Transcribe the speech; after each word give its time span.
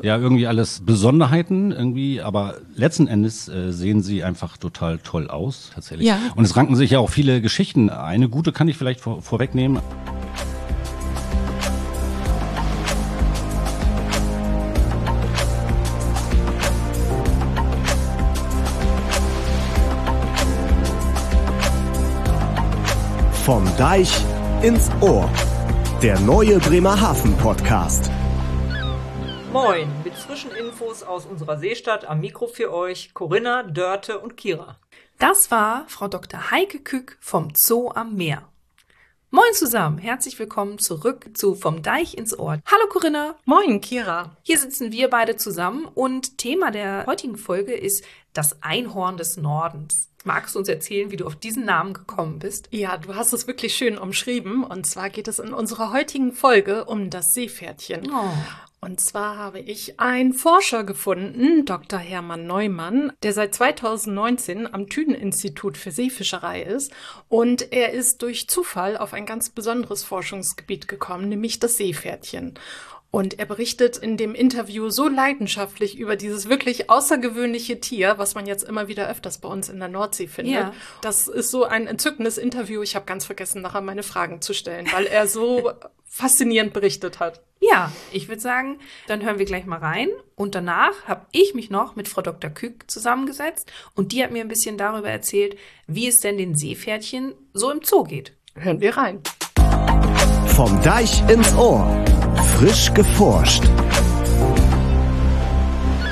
Ja, 0.00 0.16
irgendwie 0.16 0.46
alles 0.46 0.80
Besonderheiten 0.84 1.72
irgendwie, 1.72 2.20
aber 2.20 2.58
letzten 2.74 3.08
Endes 3.08 3.48
äh, 3.48 3.72
sehen 3.72 4.00
sie 4.02 4.22
einfach 4.22 4.56
total 4.56 4.98
toll 4.98 5.28
aus, 5.28 5.70
tatsächlich. 5.74 6.06
Ja. 6.06 6.18
Und 6.36 6.44
es 6.44 6.56
ranken 6.56 6.76
sich 6.76 6.92
ja 6.92 7.00
auch 7.00 7.10
viele 7.10 7.40
Geschichten. 7.40 7.90
Eine 7.90 8.28
gute 8.28 8.52
kann 8.52 8.68
ich 8.68 8.76
vielleicht 8.76 9.00
vor, 9.00 9.22
vorwegnehmen. 9.22 9.80
Vom 23.44 23.64
Deich 23.78 24.12
ins 24.62 24.90
Ohr. 25.00 25.28
Der 26.02 26.20
neue 26.20 26.58
Bremerhaven 26.58 27.34
Podcast. 27.38 28.10
Moin, 29.52 29.88
mit 30.04 30.12
frischen 30.12 30.50
Infos 30.50 31.02
aus 31.02 31.24
unserer 31.24 31.58
Seestadt 31.58 32.04
am 32.04 32.20
Mikro 32.20 32.48
für 32.48 32.70
euch 32.70 33.14
Corinna, 33.14 33.62
Dörte 33.62 34.18
und 34.18 34.36
Kira. 34.36 34.78
Das 35.18 35.50
war 35.50 35.86
Frau 35.88 36.06
Dr. 36.06 36.50
Heike 36.50 36.80
Kück 36.80 37.16
vom 37.18 37.54
Zoo 37.54 37.90
am 37.94 38.14
Meer. 38.14 38.46
Moin 39.30 39.52
zusammen, 39.54 39.96
herzlich 39.96 40.38
willkommen 40.38 40.78
zurück 40.78 41.30
zu 41.32 41.54
Vom 41.54 41.82
Deich 41.82 42.14
ins 42.14 42.38
Ohr. 42.38 42.58
Hallo 42.66 42.88
Corinna. 42.90 43.36
Moin, 43.46 43.80
Kira. 43.80 44.36
Hier 44.42 44.58
sitzen 44.58 44.92
wir 44.92 45.08
beide 45.08 45.36
zusammen 45.36 45.86
und 45.86 46.36
Thema 46.36 46.70
der 46.70 47.06
heutigen 47.06 47.38
Folge 47.38 47.72
ist 47.72 48.04
das 48.34 48.62
Einhorn 48.62 49.16
des 49.16 49.38
Nordens. 49.38 50.10
Magst 50.24 50.54
du 50.54 50.58
uns 50.58 50.68
erzählen, 50.68 51.10
wie 51.10 51.16
du 51.16 51.26
auf 51.26 51.36
diesen 51.36 51.64
Namen 51.64 51.94
gekommen 51.94 52.38
bist? 52.38 52.68
Ja, 52.70 52.98
du 52.98 53.14
hast 53.14 53.32
es 53.32 53.46
wirklich 53.46 53.74
schön 53.74 53.96
umschrieben. 53.96 54.62
Und 54.62 54.84
zwar 54.84 55.08
geht 55.08 55.28
es 55.28 55.38
in 55.38 55.54
unserer 55.54 55.92
heutigen 55.92 56.32
Folge 56.32 56.84
um 56.84 57.08
das 57.08 57.32
Seepferdchen. 57.32 58.10
Oh. 58.12 58.30
Und 58.80 59.00
zwar 59.00 59.36
habe 59.36 59.58
ich 59.58 59.98
einen 59.98 60.32
Forscher 60.32 60.84
gefunden, 60.84 61.64
Dr. 61.64 61.98
Hermann 61.98 62.46
Neumann, 62.46 63.12
der 63.24 63.32
seit 63.32 63.54
2019 63.54 64.72
am 64.72 64.88
Thünen-Institut 64.88 65.76
für 65.76 65.90
Seefischerei 65.90 66.62
ist. 66.62 66.92
Und 67.28 67.72
er 67.72 67.92
ist 67.92 68.22
durch 68.22 68.48
Zufall 68.48 68.96
auf 68.96 69.14
ein 69.14 69.26
ganz 69.26 69.50
besonderes 69.50 70.04
Forschungsgebiet 70.04 70.86
gekommen, 70.86 71.28
nämlich 71.28 71.58
das 71.58 71.76
Seepferdchen. 71.76 72.54
Und 73.10 73.38
er 73.38 73.46
berichtet 73.46 73.96
in 73.96 74.18
dem 74.18 74.34
Interview 74.34 74.90
so 74.90 75.08
leidenschaftlich 75.08 75.98
über 75.98 76.14
dieses 76.16 76.48
wirklich 76.48 76.90
außergewöhnliche 76.90 77.80
Tier, 77.80 78.18
was 78.18 78.34
man 78.34 78.46
jetzt 78.46 78.64
immer 78.64 78.86
wieder 78.88 79.08
öfters 79.08 79.38
bei 79.38 79.48
uns 79.48 79.70
in 79.70 79.78
der 79.78 79.88
Nordsee 79.88 80.26
findet. 80.26 80.54
Ja. 80.54 80.74
Das 81.00 81.26
ist 81.26 81.50
so 81.50 81.64
ein 81.64 81.86
entzückendes 81.86 82.36
Interview. 82.36 82.82
Ich 82.82 82.94
habe 82.96 83.06
ganz 83.06 83.24
vergessen, 83.24 83.62
nachher 83.62 83.80
meine 83.80 84.02
Fragen 84.02 84.42
zu 84.42 84.52
stellen, 84.52 84.86
weil 84.92 85.06
er 85.06 85.26
so 85.26 85.72
faszinierend 86.04 86.74
berichtet 86.74 87.18
hat. 87.18 87.40
Ja, 87.60 87.90
ich 88.12 88.28
würde 88.28 88.40
sagen, 88.40 88.78
dann 89.08 89.24
hören 89.24 89.38
wir 89.38 89.46
gleich 89.46 89.66
mal 89.66 89.78
rein. 89.78 90.08
Und 90.36 90.54
danach 90.54 91.06
habe 91.06 91.26
ich 91.32 91.54
mich 91.54 91.70
noch 91.70 91.96
mit 91.96 92.08
Frau 92.08 92.22
Dr. 92.22 92.50
Kück 92.50 92.90
zusammengesetzt 92.90 93.72
und 93.94 94.12
die 94.12 94.22
hat 94.22 94.30
mir 94.30 94.42
ein 94.42 94.48
bisschen 94.48 94.78
darüber 94.78 95.08
erzählt, 95.08 95.56
wie 95.86 96.06
es 96.06 96.20
denn 96.20 96.38
den 96.38 96.56
Seepferdchen 96.56 97.34
so 97.52 97.70
im 97.70 97.80
Zoo 97.82 98.04
geht. 98.04 98.34
Hören 98.54 98.80
wir 98.80 98.96
rein. 98.96 99.20
Vom 100.46 100.80
Deich 100.82 101.28
ins 101.28 101.54
Ohr. 101.54 102.04
Frisch 102.58 102.92
geforscht. 102.92 103.62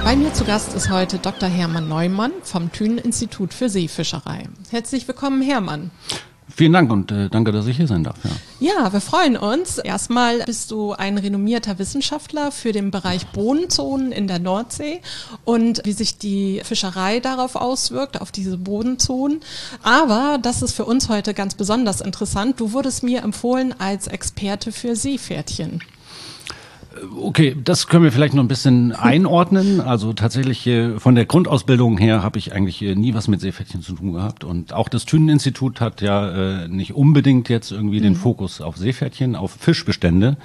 Bei 0.05 0.15
mir 0.15 0.33
zu 0.33 0.45
Gast 0.45 0.75
ist 0.75 0.91
heute 0.91 1.19
Dr. 1.19 1.49
Hermann 1.49 1.89
Neumann 1.89 2.31
vom 2.45 2.71
Thünen-Institut 2.71 3.53
für 3.53 3.69
Seefischerei. 3.69 4.45
Herzlich 4.71 5.09
willkommen, 5.09 5.43
Hermann. 5.43 5.91
Vielen 6.49 6.73
Dank 6.73 6.93
und 6.93 7.11
äh, 7.11 7.29
danke, 7.31 7.51
dass 7.51 7.67
ich 7.67 7.79
hier 7.79 7.89
sein 7.89 8.05
darf. 8.05 8.15
Ja. 8.61 8.75
Ja, 8.85 8.93
wir 8.93 9.01
freuen 9.01 9.37
uns. 9.37 9.79
Erstmal 9.79 10.45
bist 10.45 10.71
du 10.71 10.93
ein 10.93 11.19
renommierter 11.19 11.81
Wissenschaftler 11.81 12.53
für 12.53 12.71
den 12.71 12.93
Bereich 12.93 13.27
Bodenzonen 13.33 14.13
in 14.13 14.29
der 14.29 14.39
Nordsee 14.39 15.01
und 15.45 15.83
wie 15.85 15.95
sich 15.95 16.17
die 16.17 16.61
Fischerei 16.63 17.19
darauf 17.19 17.57
auswirkt, 17.57 18.21
auf 18.21 18.31
diese 18.31 18.57
Bodenzonen. 18.57 19.41
Aber 19.83 20.39
das 20.41 20.63
ist 20.63 20.75
für 20.75 20.85
uns 20.85 21.09
heute 21.09 21.35
ganz 21.35 21.57
besonders 21.57 22.01
interessant. 22.01 22.61
Du 22.61 22.73
wurdest 22.73 23.03
mir 23.03 23.25
empfohlen 23.25 23.75
als 23.81 24.07
Experte 24.07 24.71
für 24.71 24.95
Seepferdchen. 24.95 25.83
Okay, 27.21 27.57
das 27.63 27.87
können 27.89 28.05
wir 28.05 28.13
vielleicht 28.13 28.35
noch 28.35 28.43
ein 28.43 28.49
bisschen 28.49 28.93
einordnen. 28.93 29.81
Also 29.81 30.13
tatsächlich 30.13 30.67
äh, 30.67 30.99
von 30.99 31.15
der 31.15 31.25
Grundausbildung 31.27 31.99
her 31.99 32.23
habe 32.23 32.39
ich 32.39 32.53
eigentlich 32.53 32.83
äh, 32.83 32.95
nie 32.95 33.15
was 33.15 33.29
mit 33.29 33.41
Seepferdchen 33.41 33.83
zu 33.83 33.95
tun 33.95 34.13
gehabt. 34.13 34.45
Und 34.45 34.73
auch 34.73 34.89
das 34.89 35.05
Thünen-Institut 35.05 35.81
hat 35.81 36.01
ja 36.01 36.65
äh, 36.65 36.69
nicht 36.69 36.95
unbedingt 36.95 37.49
jetzt 37.49 37.73
irgendwie 37.73 38.01
den 38.01 38.15
Fokus 38.15 38.61
auf 38.61 38.77
Seepferdchen, 38.77 39.37
auf 39.37 39.53
Fischbestände. 39.53 40.37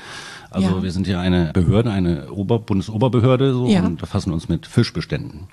Also 0.50 0.68
Ja. 0.78 0.84
wir 0.84 0.92
sind 0.92 1.08
ja 1.08 1.20
eine 1.22 1.52
Behörde, 1.54 1.92
eine 1.92 2.32
Ober 2.32 2.60
Bundesoberbehörde 2.60 3.54
so, 3.54 3.68
Ja. 3.68 3.84
und 3.86 3.98
befassen 4.00 4.34
uns 4.34 4.50
mit 4.50 4.68
Fischbeständen. 4.68 5.48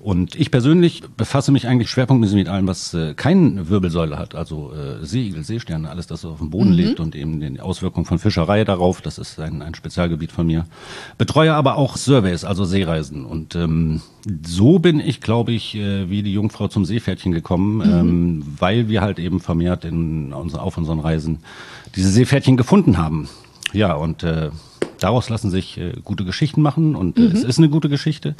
Und 0.00 0.34
ich 0.34 0.50
persönlich 0.50 1.02
befasse 1.18 1.52
mich 1.52 1.68
eigentlich 1.68 1.90
schwerpunktmäßig 1.90 2.34
mit 2.34 2.48
allem, 2.48 2.66
was 2.66 2.94
äh, 2.94 3.12
keine 3.12 3.68
Wirbelsäule 3.68 4.18
hat, 4.18 4.34
also 4.34 4.72
äh, 4.72 5.04
Seeigel, 5.04 5.44
Seesterne, 5.44 5.90
alles, 5.90 6.06
das 6.06 6.24
auf 6.24 6.38
dem 6.38 6.48
Boden 6.48 6.72
lebt 6.72 7.00
und 7.00 7.14
eben 7.14 7.38
die 7.38 7.60
Auswirkungen 7.60 8.06
von 8.06 8.18
Fischerei 8.18 8.64
darauf, 8.64 9.02
das 9.02 9.18
ist 9.18 9.38
ein, 9.38 9.60
ein 9.60 9.74
Spezialgebiet 9.74 10.32
von 10.32 10.46
mir. 10.46 10.64
Betreue 11.18 11.52
aber 11.52 11.76
auch 11.76 11.98
Surveys, 11.98 12.44
also 12.44 12.64
Seereisen. 12.64 13.26
Und 13.26 13.54
ähm, 13.54 14.00
so 14.46 14.78
bin 14.78 15.00
ich, 15.00 15.20
glaube 15.20 15.52
ich, 15.52 15.74
äh, 15.74 16.08
wie 16.08 16.22
die 16.22 16.32
Jungfrau 16.32 16.68
zum 16.68 16.86
Seepferdchen 16.86 17.32
gekommen, 17.32 17.82
ähm, 17.82 18.42
weil 18.58 18.88
wir 18.88 19.02
halt 19.02 19.18
eben 19.18 19.38
vermehrt 19.38 19.84
in 19.84 20.32
auf 20.32 20.78
unseren 20.78 21.00
Reisen 21.00 21.40
diese 21.94 22.08
Seepferdchen 22.08 22.56
gefunden 22.56 22.96
haben. 22.96 23.28
Ja, 23.74 23.92
und 23.92 24.22
äh, 24.22 24.50
daraus 25.00 25.28
lassen 25.28 25.50
sich 25.50 25.78
äh, 25.78 25.92
gute 26.04 26.24
Geschichten 26.24 26.62
machen 26.62 26.94
und 26.94 27.18
äh, 27.18 27.22
es 27.24 27.42
ist 27.42 27.58
eine 27.58 27.68
gute 27.68 27.88
Geschichte 27.88 28.34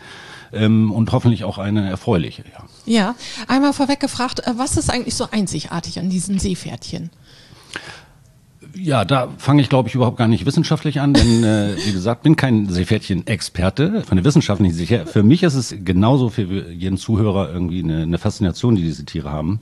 ähm, 0.53 0.93
und 0.93 1.13
hoffentlich 1.13 1.45
auch 1.45 1.59
eine 1.59 1.89
erfreuliche. 1.89 2.45
Ja. 2.53 2.65
Ja, 2.87 3.15
einmal 3.49 3.73
vorweg 3.73 4.01
gefragt, 4.01 4.41
äh, 4.41 4.53
was 4.57 4.77
ist 4.77 4.91
eigentlich 4.91 5.15
so 5.15 5.29
einzigartig 5.31 5.99
an 5.99 6.11
diesen 6.11 6.39
Seepferdchen? 6.39 7.11
Ja, 8.75 9.05
da 9.05 9.29
fange 9.39 9.63
ich, 9.63 9.69
glaube 9.69 9.89
ich, 9.89 9.95
überhaupt 9.95 10.17
gar 10.17 10.29
nicht 10.29 10.47
wissenschaftlich 10.47 11.01
an, 11.01 11.13
denn 11.13 11.43
äh, 11.43 11.77
wie 11.85 11.93
gesagt, 11.93 12.23
bin 12.23 12.37
kein 12.37 12.69
Seepferdchen-Experte. 12.69 14.03
Von 14.03 14.17
der 14.17 14.25
Wissenschaft 14.25 14.61
nicht 14.61 14.75
sicher. 14.75 15.07
Für 15.07 15.23
mich 15.23 15.43
ist 15.43 15.55
es 15.55 15.75
genauso 15.85 16.29
für 16.29 16.71
jeden 16.71 16.97
Zuhörer 16.97 17.53
irgendwie 17.53 17.83
eine, 17.83 18.03
eine 18.03 18.19
Faszination, 18.19 18.77
die 18.77 18.83
diese 18.83 19.05
Tiere 19.05 19.31
haben. 19.31 19.61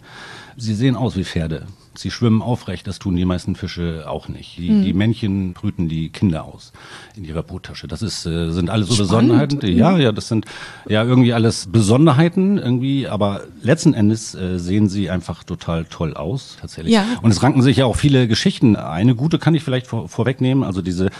Sie 0.57 0.75
sehen 0.75 0.97
aus 0.97 1.17
wie 1.17 1.25
Pferde. 1.25 1.67
Sie 2.01 2.11
schwimmen 2.11 2.43
aufrecht, 2.43 2.87
das 2.87 2.99
tun 2.99 3.17
die 3.17 3.25
meisten 3.25 3.55
Fische 3.55 4.05
auch 4.09 4.29
nicht. 4.29 4.59
Die, 4.59 4.83
die 4.83 4.93
Männchen 4.93 5.53
brüten 5.53 5.89
die 5.89 6.11
Kinder 6.11 6.45
aus 6.45 6.73
in 7.17 7.25
ihrer 7.25 7.43
Bruttasche. 7.43 7.89
Das 7.89 8.03
ist, 8.03 8.27
äh, 8.27 8.51
sind 8.51 8.71
alles 8.71 8.89
so 8.89 8.97
Besonderheiten. 8.97 9.61
Die, 9.61 9.73
ja, 9.73 9.97
ja, 9.99 10.13
das 10.13 10.29
sind 10.29 10.47
ja 10.89 11.05
irgendwie 11.05 11.33
alles 11.33 11.67
Besonderheiten 11.71 12.59
irgendwie, 12.59 13.09
aber 13.09 13.43
letzten 13.63 13.95
Endes 13.95 14.35
äh, 14.35 14.59
sehen 14.59 14.89
sie 14.89 15.11
einfach 15.11 15.45
total 15.45 15.85
toll 15.85 16.15
aus, 16.15 16.57
tatsächlich. 16.61 16.95
Ja. 16.95 17.05
Und 17.23 17.31
es 17.31 17.43
ranken 17.43 17.63
sich 17.63 17.79
ja 17.79 17.87
auch 17.87 17.97
viele 17.97 18.29
Geschichten. 18.29 18.77
Eine 18.77 19.15
gute 19.15 19.39
kann 19.39 19.55
ich 19.55 19.63
vielleicht 19.63 19.87
vor, 19.87 20.09
vorwegnehmen, 20.09 20.65
also 20.65 20.83
diese 20.83 21.11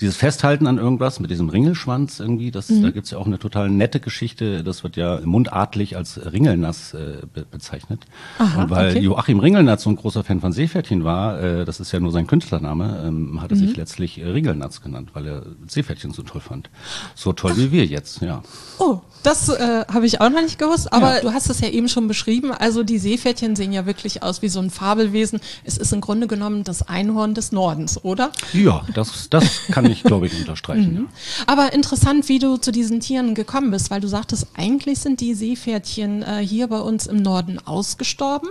dieses 0.00 0.16
Festhalten 0.16 0.66
an 0.66 0.78
irgendwas 0.78 1.20
mit 1.20 1.30
diesem 1.30 1.48
Ringelschwanz 1.48 2.20
irgendwie, 2.20 2.50
das, 2.50 2.68
Mhm. 2.70 2.82
da 2.82 2.90
gibt's 2.90 3.10
ja 3.10 3.18
auch 3.18 3.26
eine 3.26 3.38
total 3.38 3.68
nette 3.68 4.00
Geschichte, 4.00 4.64
das 4.64 4.82
wird 4.82 4.96
ja 4.96 5.20
mundartlich 5.24 5.96
als 5.96 6.20
Ringelnass 6.32 6.94
äh, 6.94 7.18
be 7.32 7.44
bezeichnet. 7.50 8.04
Aha, 8.38 8.62
Und 8.62 8.70
weil 8.70 8.90
okay. 8.90 9.00
Joachim 9.00 9.40
Ringelnatz 9.40 9.82
so 9.82 9.90
ein 9.90 9.96
großer 9.96 10.24
Fan 10.24 10.40
von 10.40 10.52
Seepferdchen 10.52 11.04
war, 11.04 11.40
äh, 11.40 11.64
das 11.64 11.80
ist 11.80 11.92
ja 11.92 12.00
nur 12.00 12.12
sein 12.12 12.26
Künstlername, 12.26 13.04
ähm, 13.06 13.40
hat 13.42 13.50
er 13.50 13.56
Mhm. 13.56 13.66
sich 13.66 13.76
letztlich 13.76 14.18
äh, 14.20 14.26
Ringelnatz 14.26 14.80
genannt, 14.82 15.10
weil 15.12 15.26
er 15.26 15.42
Seepferdchen 15.66 16.12
so 16.12 16.22
toll 16.22 16.40
fand. 16.40 16.70
So 17.14 17.32
toll 17.32 17.56
wie 17.56 17.72
wir 17.72 17.84
jetzt, 17.86 18.22
ja. 18.22 18.42
Oh, 18.78 19.00
das 19.22 19.48
äh, 19.50 19.84
habe 19.92 20.06
ich 20.06 20.20
auch 20.22 20.30
noch 20.30 20.40
nicht 20.40 20.58
gewusst, 20.58 20.92
aber 20.92 21.20
du 21.20 21.32
hast 21.32 21.50
es 21.50 21.60
ja 21.60 21.68
eben 21.68 21.88
schon 21.88 22.08
beschrieben. 22.08 22.52
Also 22.52 22.82
die 22.84 22.98
Seepferdchen 22.98 23.54
sehen 23.54 23.72
ja 23.72 23.84
wirklich 23.84 24.22
aus 24.22 24.40
wie 24.40 24.48
so 24.48 24.60
ein 24.60 24.70
Fabelwesen. 24.70 25.40
Es 25.64 25.76
ist 25.76 25.92
im 25.92 26.00
Grunde 26.00 26.26
genommen 26.26 26.64
das 26.64 26.88
Einhorn 26.88 27.34
des 27.34 27.52
Nordens, 27.52 28.02
oder? 28.02 28.30
Ja, 28.54 28.82
das, 28.94 29.28
das 29.28 29.66
kann 29.70 29.84
ich, 29.90 30.02
glaube 30.02 30.26
ich, 30.26 30.38
unterstreichen. 30.38 30.96
ja. 30.96 31.44
Aber 31.46 31.72
interessant, 31.72 32.28
wie 32.28 32.38
du 32.38 32.56
zu 32.56 32.72
diesen 32.72 33.00
Tieren 33.00 33.34
gekommen 33.34 33.70
bist, 33.70 33.90
weil 33.90 34.00
du 34.00 34.08
sagtest, 34.08 34.46
eigentlich 34.56 35.00
sind 35.00 35.20
die 35.20 35.34
Seepferdchen 35.34 36.22
äh, 36.22 36.38
hier 36.38 36.68
bei 36.68 36.80
uns 36.80 37.06
im 37.06 37.18
Norden 37.18 37.58
ausgestorben. 37.58 38.48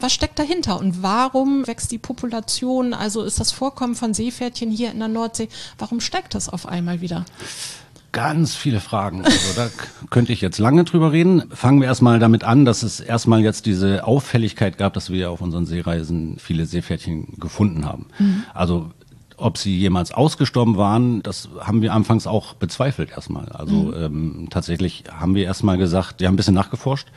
Was 0.00 0.12
steckt 0.12 0.38
dahinter 0.38 0.78
und 0.78 1.02
warum 1.02 1.66
wächst 1.66 1.92
die 1.92 1.98
Population? 1.98 2.94
Also 2.94 3.22
ist 3.22 3.40
das 3.40 3.52
Vorkommen 3.52 3.94
von 3.94 4.14
Seepferdchen 4.14 4.70
hier 4.70 4.90
in 4.90 4.98
der 4.98 5.08
Nordsee, 5.08 5.48
warum 5.78 6.00
steckt 6.00 6.34
das 6.34 6.48
auf 6.48 6.66
einmal 6.66 7.00
wieder? 7.00 7.24
Ganz 8.12 8.54
viele 8.56 8.80
Fragen. 8.80 9.22
Also 9.22 9.54
da 9.54 9.68
könnte 10.08 10.32
ich 10.32 10.40
jetzt 10.40 10.58
lange 10.58 10.84
drüber 10.84 11.12
reden. 11.12 11.42
Fangen 11.50 11.80
wir 11.80 11.88
erstmal 11.88 12.18
damit 12.18 12.42
an, 12.42 12.64
dass 12.64 12.82
es 12.82 13.00
erstmal 13.00 13.42
jetzt 13.42 13.66
diese 13.66 14.04
Auffälligkeit 14.04 14.78
gab, 14.78 14.94
dass 14.94 15.10
wir 15.10 15.30
auf 15.30 15.42
unseren 15.42 15.66
Seereisen 15.66 16.38
viele 16.38 16.64
Seepferdchen 16.64 17.34
gefunden 17.38 17.84
haben. 17.84 18.06
Also 18.54 18.90
ob 19.38 19.56
sie 19.56 19.76
jemals 19.76 20.12
ausgestorben 20.12 20.76
waren, 20.76 21.22
das 21.22 21.48
haben 21.60 21.80
wir 21.80 21.92
anfangs 21.92 22.26
auch 22.26 22.54
bezweifelt 22.54 23.10
erstmal. 23.10 23.48
Also 23.50 23.94
ähm, 23.94 24.48
tatsächlich 24.50 25.04
haben 25.10 25.34
wir 25.34 25.44
erstmal 25.44 25.78
gesagt, 25.78 26.20
wir 26.20 26.26
haben 26.26 26.34
ein 26.34 26.36
bisschen 26.36 26.54
nachgeforscht. 26.54 27.08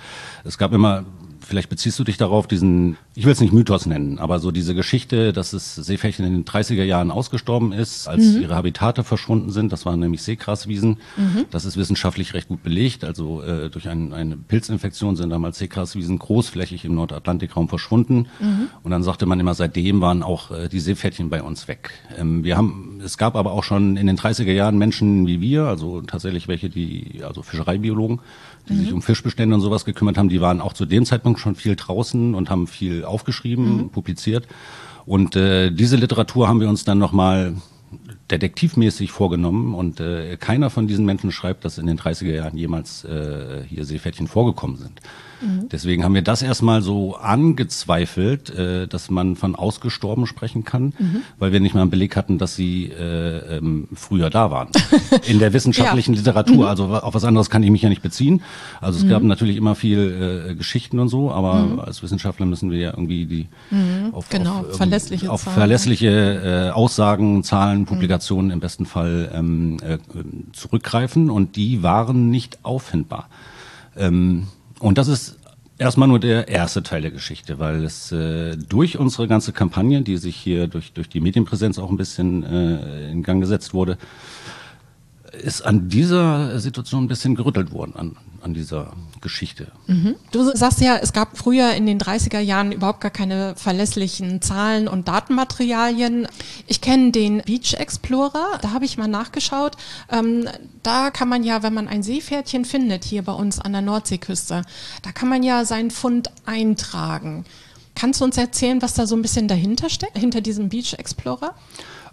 Es 0.44 0.58
gab 0.58 0.72
immer 0.72 1.04
vielleicht 1.52 1.68
beziehst 1.68 2.00
du 2.00 2.06
dich 2.06 2.16
darauf, 2.16 2.48
diesen, 2.48 2.96
ich 3.14 3.26
will 3.26 3.34
es 3.34 3.42
nicht 3.42 3.52
Mythos 3.52 3.86
nennen, 3.86 4.20
aber 4.20 4.40
so 4.40 4.52
diese 4.52 4.74
Geschichte, 4.74 5.34
dass 5.34 5.52
das 5.52 5.76
Seepferdchen 5.76 6.26
in 6.26 6.32
den 6.32 6.46
30er 6.46 6.86
Jahren 6.86 7.12
ausgestorben 7.12 7.74
ist, 7.74 8.08
als 8.08 8.24
mhm. 8.24 8.44
ihre 8.44 8.56
Habitate 8.56 9.04
verschwunden 9.04 9.50
sind. 9.50 9.74
Das 9.74 9.86
waren 9.86 10.00
nämlich 10.00 10.24
Seegraswiesen. 10.24 10.98
Mhm. 11.18 11.46
Das 11.52 11.66
ist 11.66 11.76
wissenschaftlich 11.76 12.34
recht 12.34 12.48
gut 12.48 12.64
belegt. 12.64 13.04
Also 13.04 13.42
äh, 13.42 13.70
durch 13.70 13.90
ein, 13.90 14.14
eine 14.14 14.38
Pilzinfektion 14.38 15.18
sind 15.18 15.30
damals 15.30 15.58
Seegraswiesen 15.58 16.20
großflächig 16.20 16.86
im 16.86 16.96
Nordatlantikraum 16.96 17.68
verschwunden. 17.68 18.28
Mhm. 18.40 18.70
Und 18.82 18.92
dann 18.92 19.04
sagte 19.04 19.26
man 19.26 19.38
immer, 19.38 19.54
seitdem 19.54 20.00
waren 20.00 20.24
auch 20.24 20.52
äh, 20.52 20.70
die 20.70 20.80
Seepferdchen 20.80 21.30
bei 21.30 21.44
uns 21.44 21.68
weg. 21.68 21.92
Ähm, 22.18 22.46
wir 22.46 22.56
haben, 22.56 23.02
es 23.04 23.18
gab 23.18 23.36
aber 23.36 23.52
auch 23.52 23.66
schon 23.66 23.98
in 23.98 24.08
den 24.08 24.18
30er 24.18 24.54
Jahren 24.54 24.78
Menschen 24.78 25.28
wie 25.28 25.42
wir, 25.42 25.66
also 25.66 26.02
tatsächlich 26.02 26.48
welche, 26.48 26.70
die, 26.70 27.24
also 27.28 27.42
Fischereibiologen, 27.42 28.22
die 28.70 28.76
sich 28.76 28.90
mhm. 28.90 28.96
um 28.96 29.02
Fischbestände 29.02 29.56
und 29.56 29.62
sowas 29.62 29.86
gekümmert 29.86 30.18
haben, 30.18 30.30
die 30.30 30.42
waren 30.42 30.62
auch 30.62 30.74
zu 30.74 30.86
dem 30.86 31.06
Zeitpunkt 31.06 31.40
schon 31.40 31.56
viel 31.56 31.76
draußen 31.76 32.36
und 32.36 32.50
haben 32.50 32.68
viel 32.68 33.06
aufgeschrieben, 33.06 33.78
mhm. 33.78 33.90
publiziert. 33.90 34.48
Und 35.06 35.36
äh, 35.36 35.72
diese 35.72 35.96
Literatur 35.96 36.48
haben 36.48 36.60
wir 36.60 36.70
uns 36.70 36.84
dann 36.84 36.98
nochmal 36.98 37.56
detektivmäßig 38.30 39.12
vorgenommen 39.12 39.74
und 39.74 40.00
äh, 40.00 40.38
keiner 40.38 40.70
von 40.70 40.88
diesen 40.88 41.06
Menschen 41.06 41.32
schreibt, 41.32 41.66
dass 41.66 41.78
in 41.78 41.88
den 41.88 42.00
30er 42.00 42.34
Jahren 42.34 42.58
jemals 42.58 43.04
äh, 43.04 43.64
hier 43.68 43.84
Seepferdchen 43.84 44.28
vorgekommen 44.28 44.78
sind. 44.78 45.02
Mhm. 45.42 45.70
Deswegen 45.70 46.04
haben 46.04 46.14
wir 46.14 46.22
das 46.22 46.42
erstmal 46.42 46.82
so 46.82 47.16
angezweifelt, 47.16 48.50
äh, 48.50 48.88
dass 48.88 49.10
man 49.10 49.36
von 49.36 49.56
ausgestorben 49.56 50.28
sprechen 50.28 50.64
kann, 50.64 50.94
mhm. 50.98 51.22
weil 51.40 51.52
wir 51.52 51.60
nicht 51.60 51.74
mal 51.74 51.82
einen 51.82 51.90
Beleg 51.90 52.16
hatten, 52.16 52.38
dass 52.38 52.56
sie 52.56 52.86
äh, 52.86 53.58
ähm, 53.58 53.88
früher 53.94 54.30
da 54.30 54.52
waren. 54.52 54.70
In 55.28 55.40
der 55.40 55.54
wissenschaftlichen 55.54 56.14
ja. 56.14 56.20
Literatur, 56.20 56.56
mhm. 56.56 56.64
also 56.64 56.86
auf 56.88 57.14
was 57.14 57.24
anderes 57.24 57.50
kann 57.50 57.64
ich 57.64 57.72
mich 57.72 57.82
ja 57.82 57.90
nicht 57.90 58.02
beziehen. 58.02 58.42
Also 58.80 59.00
es 59.00 59.10
gab 59.10 59.22
mhm. 59.22 59.28
natürlich 59.28 59.58
immer 59.58 59.76
viel 59.76 60.50
äh, 60.52 60.56
Geschichten 60.56 61.00
und 61.00 61.10
so, 61.10 61.32
aber 61.32 61.86
als 61.86 62.04
Wissenschaftler 62.04 62.46
müssen 62.46 62.72
wir 62.72 62.80
ja 62.80 62.90
irgendwie 62.92 63.26
die 63.26 63.48
auf, 64.12 64.30
genau, 64.30 64.60
auf, 64.60 64.78
verlässliche, 64.78 65.32
auf 65.32 65.42
verlässliche 65.42 66.70
äh, 66.70 66.70
Aussagen, 66.72 67.44
Zahlen, 67.44 67.86
Publikationen 67.86 68.52
im 68.52 68.60
besten 68.60 68.86
Fall 68.86 69.32
ähm, 69.34 69.78
äh, 69.82 69.98
zurückgreifen 70.54 71.30
und 71.30 71.56
die 71.56 71.84
waren 71.84 72.30
nicht 72.30 72.60
auffindbar. 72.64 73.30
Ähm, 73.96 74.48
und 74.82 74.98
das 74.98 75.08
ist 75.08 75.38
erstmal 75.78 76.08
nur 76.08 76.20
der 76.20 76.48
erste 76.48 76.84
Teil 76.84 77.02
der 77.02 77.12
Geschichte, 77.12 77.60
weil 77.60 77.84
es 77.84 78.12
äh, 78.12 78.56
durch 78.58 78.98
unsere 78.98 79.28
ganze 79.28 79.52
Kampagne, 79.54 80.02
die 80.02 80.18
sich 80.18 80.36
hier 80.36 80.68
durch, 80.68 80.94
durch 80.94 81.10
die 81.10 81.20
Medienpräsenz 81.20 81.80
auch 81.80 81.90
ein 81.90 81.98
bisschen 81.98 82.44
äh, 82.44 83.12
in 83.12 83.24
Gang 83.24 83.42
gesetzt 83.42 83.74
wurde, 83.74 83.98
ist 85.32 85.62
an 85.62 85.90
dieser 85.90 86.60
Situation 86.60 87.06
ein 87.06 87.08
bisschen 87.08 87.36
gerüttelt 87.36 87.72
worden, 87.72 87.96
an, 87.96 88.18
an 88.42 88.54
dieser 88.54 88.94
Geschichte. 89.22 89.72
Mhm. 89.88 90.16
Du 90.32 90.44
sagst 90.56 90.82
ja, 90.82 90.98
es 90.98 91.14
gab 91.14 91.38
früher 91.38 91.74
in 91.74 91.86
den 91.86 92.00
30er 92.00 92.40
Jahren 92.40 92.72
überhaupt 92.72 93.02
gar 93.02 93.12
keine 93.12 93.56
verlässlichen 93.56 94.42
Zahlen 94.42 94.88
und 94.88 95.08
Datenmaterialien. 95.08 96.28
Ich 96.68 96.82
kenne 96.82 97.12
den 97.12 97.42
Beach 97.44 97.76
Explorer, 97.76 98.60
da 98.62 98.72
habe 98.72 98.86
ich 98.86 98.98
mal 98.98 99.08
nachgeschaut. 99.08 99.78
Ähm, 100.12 100.48
da 100.84 101.12
kann 101.12 101.30
man 101.30 101.44
ja, 101.44 101.64
wenn 101.64 101.74
man 101.74 101.88
ein 101.88 102.04
Seepferdchen 102.04 102.66
findet, 102.66 103.04
hier 103.04 103.22
bei 103.22 103.34
uns 103.34 103.60
an 103.60 103.72
der 103.72 103.82
Nordseeküste, 103.82 104.64
da 105.02 105.12
kann 105.12 105.30
man 105.30 105.44
ja 105.44 105.64
seinen 105.64 105.92
Fund 105.92 106.32
eintragen. 106.46 107.46
Kannst 107.96 108.22
du 108.22 108.26
uns 108.26 108.38
erzählen, 108.38 108.82
was 108.82 108.94
da 108.94 109.06
so 109.06 109.16
ein 109.16 109.22
bisschen 109.22 109.48
dahinter 109.48 109.90
steckt, 109.90 110.18
hinter 110.18 110.42
diesem 110.42 110.70
Beach 110.70 110.94
Explorer? 110.94 111.56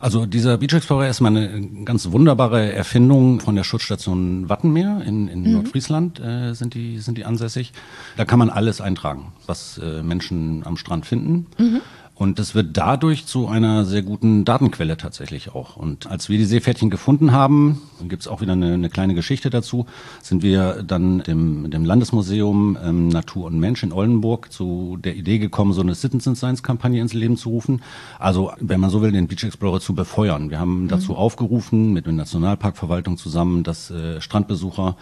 Also 0.00 0.26
dieser 0.26 0.58
Beach 0.58 0.72
Explorer 0.72 1.08
ist 1.08 1.20
mal 1.20 1.36
eine 1.36 1.84
ganz 1.84 2.10
wunderbare 2.12 2.72
Erfindung 2.72 3.40
von 3.40 3.56
der 3.56 3.64
Schutzstation 3.64 4.48
Wattenmeer 4.48 5.02
in, 5.04 5.28
in 5.28 5.42
mhm. 5.42 5.52
Nordfriesland 5.52 6.20
äh, 6.20 6.52
sind 6.54 6.74
die 6.74 6.98
sind 6.98 7.18
die 7.18 7.24
ansässig. 7.24 7.72
Da 8.16 8.24
kann 8.24 8.38
man 8.38 8.48
alles 8.48 8.80
eintragen, 8.80 9.32
was 9.46 9.78
äh, 9.78 10.02
Menschen 10.02 10.64
am 10.64 10.76
Strand 10.76 11.04
finden. 11.06 11.46
Mhm. 11.58 11.80
Und 12.18 12.40
das 12.40 12.56
wird 12.56 12.76
dadurch 12.76 13.26
zu 13.26 13.46
einer 13.46 13.84
sehr 13.84 14.02
guten 14.02 14.44
Datenquelle 14.44 14.96
tatsächlich 14.96 15.54
auch. 15.54 15.76
Und 15.76 16.08
als 16.08 16.28
wir 16.28 16.36
die 16.36 16.46
Seepferdchen 16.46 16.90
gefunden 16.90 17.30
haben, 17.30 17.80
gibt 18.08 18.22
es 18.22 18.28
auch 18.28 18.40
wieder 18.40 18.54
eine, 18.54 18.74
eine, 18.74 18.90
kleine 18.90 19.14
Geschichte 19.14 19.50
dazu, 19.50 19.86
sind 20.20 20.42
wir 20.42 20.82
dann 20.82 21.20
dem, 21.20 21.70
dem 21.70 21.84
Landesmuseum 21.84 22.76
ähm, 22.82 23.06
Natur 23.06 23.46
und 23.46 23.60
Mensch 23.60 23.84
in 23.84 23.92
Oldenburg 23.92 24.50
zu 24.50 24.98
der 25.00 25.14
Idee 25.14 25.38
gekommen, 25.38 25.72
so 25.72 25.80
eine 25.80 25.94
Citizen 25.94 26.34
Science 26.34 26.64
Kampagne 26.64 27.00
ins 27.00 27.14
Leben 27.14 27.36
zu 27.36 27.50
rufen. 27.50 27.82
Also, 28.18 28.50
wenn 28.58 28.80
man 28.80 28.90
so 28.90 29.00
will, 29.00 29.12
den 29.12 29.28
Beach 29.28 29.44
Explorer 29.44 29.78
zu 29.78 29.94
befeuern. 29.94 30.50
Wir 30.50 30.58
haben 30.58 30.88
dazu 30.88 31.12
mhm. 31.12 31.18
aufgerufen, 31.18 31.92
mit 31.92 32.06
der 32.06 32.14
Nationalparkverwaltung 32.14 33.16
zusammen, 33.16 33.62
dass 33.62 33.92
äh, 33.92 34.20
Strandbesucher 34.20 34.96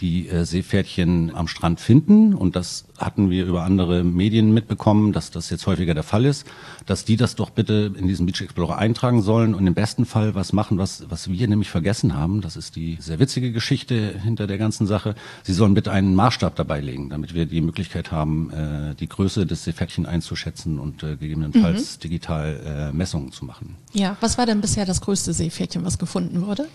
die 0.00 0.28
äh, 0.28 0.44
Seepferdchen 0.44 1.34
am 1.34 1.48
Strand 1.48 1.80
finden. 1.80 2.34
Und 2.34 2.56
das 2.56 2.84
hatten 2.98 3.30
wir 3.30 3.46
über 3.46 3.64
andere 3.64 4.04
Medien 4.04 4.52
mitbekommen, 4.52 5.12
dass 5.12 5.30
das 5.30 5.50
jetzt 5.50 5.66
häufiger 5.66 5.94
der 5.94 6.02
Fall 6.02 6.24
ist, 6.24 6.46
dass 6.86 7.04
die 7.04 7.16
das 7.16 7.34
doch 7.34 7.50
bitte 7.50 7.92
in 7.96 8.06
diesen 8.06 8.26
Beach 8.26 8.40
Explorer 8.40 8.78
eintragen 8.78 9.22
sollen 9.22 9.54
und 9.54 9.66
im 9.66 9.74
besten 9.74 10.06
Fall 10.06 10.34
was 10.34 10.52
machen, 10.52 10.78
was, 10.78 11.06
was 11.08 11.30
wir 11.30 11.48
nämlich 11.48 11.70
vergessen 11.70 12.14
haben. 12.14 12.40
Das 12.40 12.56
ist 12.56 12.76
die 12.76 12.98
sehr 13.00 13.18
witzige 13.18 13.52
Geschichte 13.52 14.14
hinter 14.22 14.46
der 14.46 14.58
ganzen 14.58 14.86
Sache. 14.86 15.14
Sie 15.42 15.52
sollen 15.52 15.74
bitte 15.74 15.92
einen 15.92 16.14
Maßstab 16.14 16.56
dabei 16.56 16.80
legen, 16.80 17.10
damit 17.10 17.34
wir 17.34 17.46
die 17.46 17.60
Möglichkeit 17.60 18.10
haben, 18.12 18.50
äh, 18.50 18.94
die 18.94 19.08
Größe 19.08 19.46
des 19.46 19.64
Seepferdchen 19.64 20.06
einzuschätzen 20.06 20.78
und 20.78 21.02
äh, 21.02 21.16
gegebenenfalls 21.16 21.96
mhm. 21.96 22.00
digital 22.00 22.90
äh, 22.92 22.96
Messungen 22.96 23.32
zu 23.32 23.44
machen. 23.44 23.76
Ja, 23.92 24.16
was 24.20 24.38
war 24.38 24.46
denn 24.46 24.60
bisher 24.60 24.84
das 24.86 25.00
größte 25.00 25.32
Seepferdchen, 25.32 25.84
was 25.84 25.98
gefunden 25.98 26.46
wurde? 26.46 26.66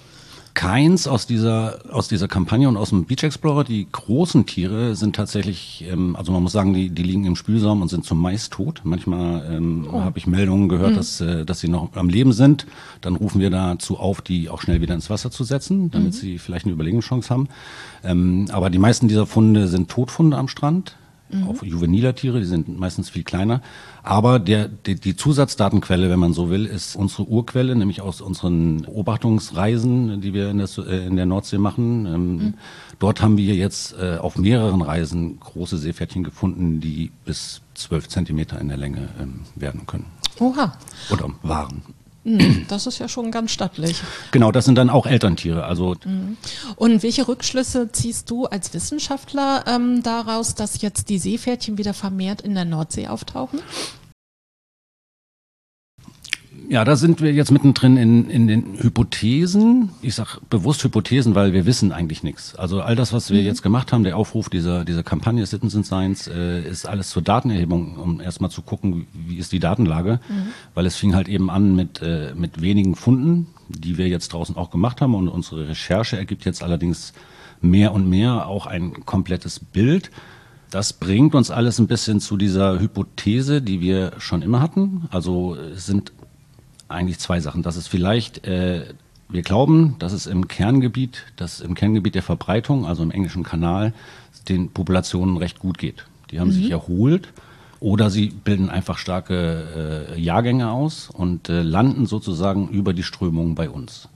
Keins 0.53 1.07
aus 1.07 1.27
dieser, 1.27 1.79
aus 1.91 2.07
dieser 2.07 2.27
Kampagne 2.27 2.67
und 2.67 2.77
aus 2.77 2.89
dem 2.89 3.05
Beach 3.05 3.23
Explorer. 3.23 3.63
Die 3.63 3.87
großen 3.91 4.45
Tiere 4.45 4.95
sind 4.95 5.15
tatsächlich, 5.15 5.85
ähm, 5.89 6.15
also 6.15 6.31
man 6.31 6.43
muss 6.43 6.51
sagen, 6.51 6.73
die, 6.73 6.89
die 6.89 7.03
liegen 7.03 7.25
im 7.25 7.35
Spülsaum 7.35 7.81
und 7.81 7.87
sind 7.87 8.05
zumeist 8.05 8.53
tot. 8.53 8.81
Manchmal 8.83 9.45
ähm, 9.51 9.87
oh. 9.91 10.01
habe 10.01 10.17
ich 10.17 10.27
Meldungen 10.27 10.69
gehört, 10.69 10.91
mhm. 10.91 10.95
dass, 10.95 11.21
äh, 11.21 11.45
dass 11.45 11.59
sie 11.59 11.67
noch 11.67 11.95
am 11.95 12.09
Leben 12.09 12.33
sind. 12.33 12.65
Dann 13.01 13.15
rufen 13.15 13.41
wir 13.41 13.49
dazu 13.49 13.97
auf, 13.97 14.21
die 14.21 14.49
auch 14.49 14.61
schnell 14.61 14.81
wieder 14.81 14.95
ins 14.95 15.09
Wasser 15.09 15.31
zu 15.31 15.43
setzen, 15.43 15.91
damit 15.91 16.13
mhm. 16.13 16.17
sie 16.17 16.37
vielleicht 16.37 16.65
eine 16.65 16.73
Überlebenschance 16.73 17.29
haben. 17.29 17.47
Ähm, 18.03 18.47
aber 18.51 18.69
die 18.69 18.79
meisten 18.79 19.07
dieser 19.07 19.25
Funde 19.25 19.67
sind 19.67 19.89
Totfunde 19.89 20.37
am 20.37 20.47
Strand 20.47 20.95
mhm. 21.33 21.49
auch 21.49 21.63
juveniler 21.63 22.15
Tiere, 22.15 22.39
die 22.39 22.45
sind 22.45 22.79
meistens 22.79 23.09
viel 23.09 23.23
kleiner. 23.23 23.61
Aber 24.03 24.39
der, 24.39 24.67
die, 24.67 24.95
die 24.95 25.15
Zusatzdatenquelle, 25.15 26.09
wenn 26.09 26.19
man 26.19 26.33
so 26.33 26.49
will, 26.49 26.65
ist 26.65 26.95
unsere 26.95 27.23
Urquelle, 27.23 27.75
nämlich 27.75 28.01
aus 28.01 28.21
unseren 28.21 28.81
Beobachtungsreisen, 28.81 30.21
die 30.21 30.33
wir 30.33 30.49
in 30.49 30.57
der, 30.57 30.69
äh, 30.77 31.05
in 31.05 31.15
der 31.15 31.25
Nordsee 31.25 31.57
machen. 31.57 32.05
Ähm, 32.05 32.35
mhm. 32.35 32.53
Dort 32.99 33.21
haben 33.21 33.37
wir 33.37 33.55
jetzt 33.55 33.95
äh, 33.99 34.17
auf 34.17 34.37
mehreren 34.37 34.81
Reisen 34.81 35.39
große 35.39 35.77
Seepferdchen 35.77 36.23
gefunden, 36.23 36.79
die 36.79 37.11
bis 37.25 37.61
zwölf 37.73 38.07
Zentimeter 38.07 38.59
in 38.59 38.67
der 38.67 38.77
Länge 38.77 39.09
ähm, 39.19 39.41
werden 39.55 39.85
können. 39.87 40.05
Oha. 40.39 40.73
Oder 41.11 41.29
waren. 41.43 41.83
Hm, 42.23 42.65
das 42.67 42.85
ist 42.85 42.99
ja 42.99 43.07
schon 43.07 43.31
ganz 43.31 43.51
stattlich. 43.51 44.01
Genau, 44.31 44.51
das 44.51 44.65
sind 44.65 44.75
dann 44.75 44.89
auch 44.89 45.07
Elterntiere. 45.07 45.63
Also 45.63 45.95
hm. 46.03 46.37
Und 46.75 47.03
welche 47.03 47.27
Rückschlüsse 47.27 47.91
ziehst 47.91 48.29
du 48.29 48.45
als 48.45 48.73
Wissenschaftler 48.73 49.65
ähm, 49.67 50.03
daraus, 50.03 50.53
dass 50.53 50.81
jetzt 50.81 51.09
die 51.09 51.17
Seepferdchen 51.17 51.77
wieder 51.77 51.93
vermehrt 51.93 52.41
in 52.41 52.53
der 52.53 52.65
Nordsee 52.65 53.07
auftauchen? 53.07 53.59
Ja, 56.71 56.85
da 56.85 56.95
sind 56.95 57.19
wir 57.19 57.33
jetzt 57.33 57.51
mittendrin 57.51 57.97
in, 57.97 58.29
in 58.29 58.47
den 58.47 58.81
Hypothesen. 58.81 59.89
Ich 60.01 60.15
sage 60.15 60.39
bewusst 60.49 60.81
Hypothesen, 60.85 61.35
weil 61.35 61.51
wir 61.51 61.65
wissen 61.65 61.91
eigentlich 61.91 62.23
nichts. 62.23 62.55
Also 62.55 62.79
all 62.79 62.95
das, 62.95 63.11
was 63.11 63.29
wir 63.29 63.41
mhm. 63.41 63.45
jetzt 63.45 63.61
gemacht 63.61 63.91
haben, 63.91 64.05
der 64.05 64.15
Aufruf 64.15 64.47
dieser, 64.47 64.85
dieser 64.85 65.03
Kampagne 65.03 65.45
Citizen 65.45 65.83
Science, 65.83 66.29
äh, 66.29 66.61
ist 66.61 66.85
alles 66.85 67.09
zur 67.09 67.23
Datenerhebung, 67.23 67.97
um 67.97 68.21
erstmal 68.21 68.51
zu 68.51 68.61
gucken, 68.61 69.05
wie 69.11 69.35
ist 69.35 69.51
die 69.51 69.59
Datenlage. 69.59 70.21
Mhm. 70.29 70.53
Weil 70.73 70.85
es 70.85 70.95
fing 70.95 71.13
halt 71.13 71.27
eben 71.27 71.49
an 71.49 71.75
mit, 71.75 72.01
äh, 72.01 72.31
mit 72.37 72.61
wenigen 72.61 72.95
Funden, 72.95 73.47
die 73.67 73.97
wir 73.97 74.07
jetzt 74.07 74.31
draußen 74.31 74.55
auch 74.55 74.71
gemacht 74.71 75.01
haben. 75.01 75.13
Und 75.13 75.27
unsere 75.27 75.67
Recherche 75.67 76.15
ergibt 76.15 76.45
jetzt 76.45 76.63
allerdings 76.63 77.11
mehr 77.59 77.91
und 77.91 78.09
mehr 78.09 78.47
auch 78.47 78.65
ein 78.65 79.05
komplettes 79.05 79.59
Bild. 79.59 80.09
Das 80.69 80.93
bringt 80.93 81.35
uns 81.35 81.51
alles 81.51 81.79
ein 81.79 81.87
bisschen 81.87 82.21
zu 82.21 82.37
dieser 82.37 82.79
Hypothese, 82.79 83.61
die 83.61 83.81
wir 83.81 84.13
schon 84.19 84.41
immer 84.41 84.61
hatten. 84.61 85.09
Also 85.11 85.55
es 85.55 85.85
sind 85.85 86.13
eigentlich 86.91 87.19
zwei 87.19 87.39
Sachen. 87.39 87.63
Das 87.63 87.75
ist 87.75 87.87
vielleicht, 87.87 88.45
äh, 88.45 88.85
wir 89.29 89.41
glauben, 89.41 89.95
dass 89.99 90.13
es 90.13 90.27
im 90.27 90.47
Kerngebiet, 90.47 91.25
dass 91.37 91.61
im 91.61 91.73
Kerngebiet 91.73 92.15
der 92.15 92.23
Verbreitung, 92.23 92.85
also 92.85 93.03
im 93.03 93.11
englischen 93.11 93.43
Kanal, 93.43 93.93
den 94.49 94.69
Populationen 94.69 95.37
recht 95.37 95.59
gut 95.59 95.77
geht. 95.77 96.05
Die 96.31 96.39
haben 96.39 96.49
mhm. 96.49 96.53
sich 96.53 96.71
erholt 96.71 97.29
oder 97.79 98.09
sie 98.09 98.27
bilden 98.27 98.69
einfach 98.69 98.97
starke 98.97 100.07
äh, 100.15 100.19
Jahrgänge 100.19 100.71
aus 100.71 101.09
und 101.11 101.49
äh, 101.49 101.61
landen 101.61 102.05
sozusagen 102.05 102.69
über 102.69 102.93
die 102.93 103.03
Strömung 103.03 103.55
bei 103.55 103.69
uns. 103.69 104.07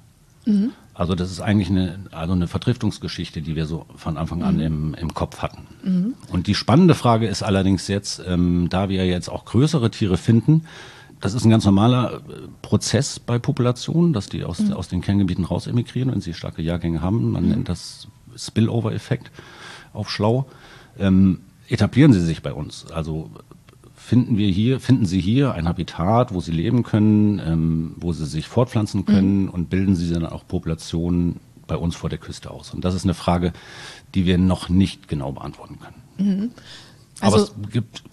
Mhm. 0.46 0.72
Also 0.94 1.14
das 1.14 1.30
ist 1.30 1.42
eigentlich 1.42 1.70
eine, 1.70 2.00
also 2.12 2.34
eine 2.34 2.48
Vertriftungsgeschichte, 2.48 3.42
die 3.42 3.56
wir 3.56 3.66
so 3.66 3.86
von 3.98 4.18
Anfang 4.18 4.44
an 4.44 4.56
mhm. 4.56 4.62
im, 4.62 4.94
im 4.94 5.14
Kopf 5.14 5.40
hatten. 5.40 5.68
Mhm. 5.84 6.14
Und 6.32 6.48
die 6.48 6.56
spannende 6.56 6.96
Frage 6.96 7.28
ist 7.28 7.44
allerdings 7.44 7.88
jetzt, 7.90 8.22
ähm, 8.26 8.68
da 8.70 8.88
wir 8.88 9.06
jetzt 9.06 9.30
auch 9.30 9.44
größere 9.44 9.92
Tiere 9.92 10.18
finden, 10.18 10.64
das 11.22 11.34
ist 11.34 11.46
ein 11.46 11.50
ganz 11.50 11.66
normaler 11.66 12.16
äh, 12.16 12.48
Prozess 12.62 13.20
bei 13.20 13.40
Populationen, 13.40 14.14
dass 14.14 14.30
die 14.30 14.44
aus, 14.44 14.60
mhm. 14.60 14.74
aus 14.74 14.88
den 14.88 15.02
Kerngebieten 15.02 15.46
raus 15.46 15.68
emigrieren, 15.68 16.12
wenn 16.12 16.22
sie 16.22 16.34
starke 16.34 16.62
Jahrgänge 16.62 17.02
haben. 17.02 17.32
Man 17.32 17.44
mhm. 17.44 17.50
nennt 17.50 17.70
das 17.70 18.08
Spillover-Effekt 18.36 19.32
auf 19.94 20.10
Schlau. 20.10 20.48
Ähm, 21.00 21.40
etablieren 21.68 22.14
sie 22.14 22.22
sich 22.22 22.42
bei 22.42 22.54
uns. 22.54 22.86
Also 22.92 23.32
finden 23.96 24.38
wir 24.38 24.50
hier, 24.50 24.80
finden 24.80 25.06
sie 25.06 25.20
hier 25.20 25.54
ein 25.54 25.68
Habitat, 25.68 26.34
wo 26.34 26.42
sie 26.42 26.52
leben 26.52 26.84
können, 26.84 27.40
ähm, 27.40 27.96
wo 27.98 28.14
sie 28.14 28.26
sich 28.26 28.48
fortpflanzen 28.48 29.06
können 29.06 29.44
mhm. 29.44 29.50
und 29.50 29.70
bilden 29.70 29.96
sie 29.96 30.14
dann 30.14 30.26
auch 30.26 30.48
Populationen 30.48 31.40
bei 31.66 31.76
uns 31.76 31.96
vor 31.96 32.10
der 32.10 32.20
Küste 32.20 32.52
aus. 32.52 32.74
Und 32.74 32.86
das 32.86 32.94
ist 32.94 33.06
eine 33.06 33.16
Frage, 33.16 33.54
die 34.14 34.26
wir 34.26 34.38
noch 34.38 34.70
nicht 34.70 35.08
genau 35.08 35.32
beantworten 35.32 35.80
können. 35.80 36.30
Mhm. 36.30 36.52
Also 37.20 37.38
Aber 37.38 37.44
es 37.44 37.72
gibt 37.72 38.04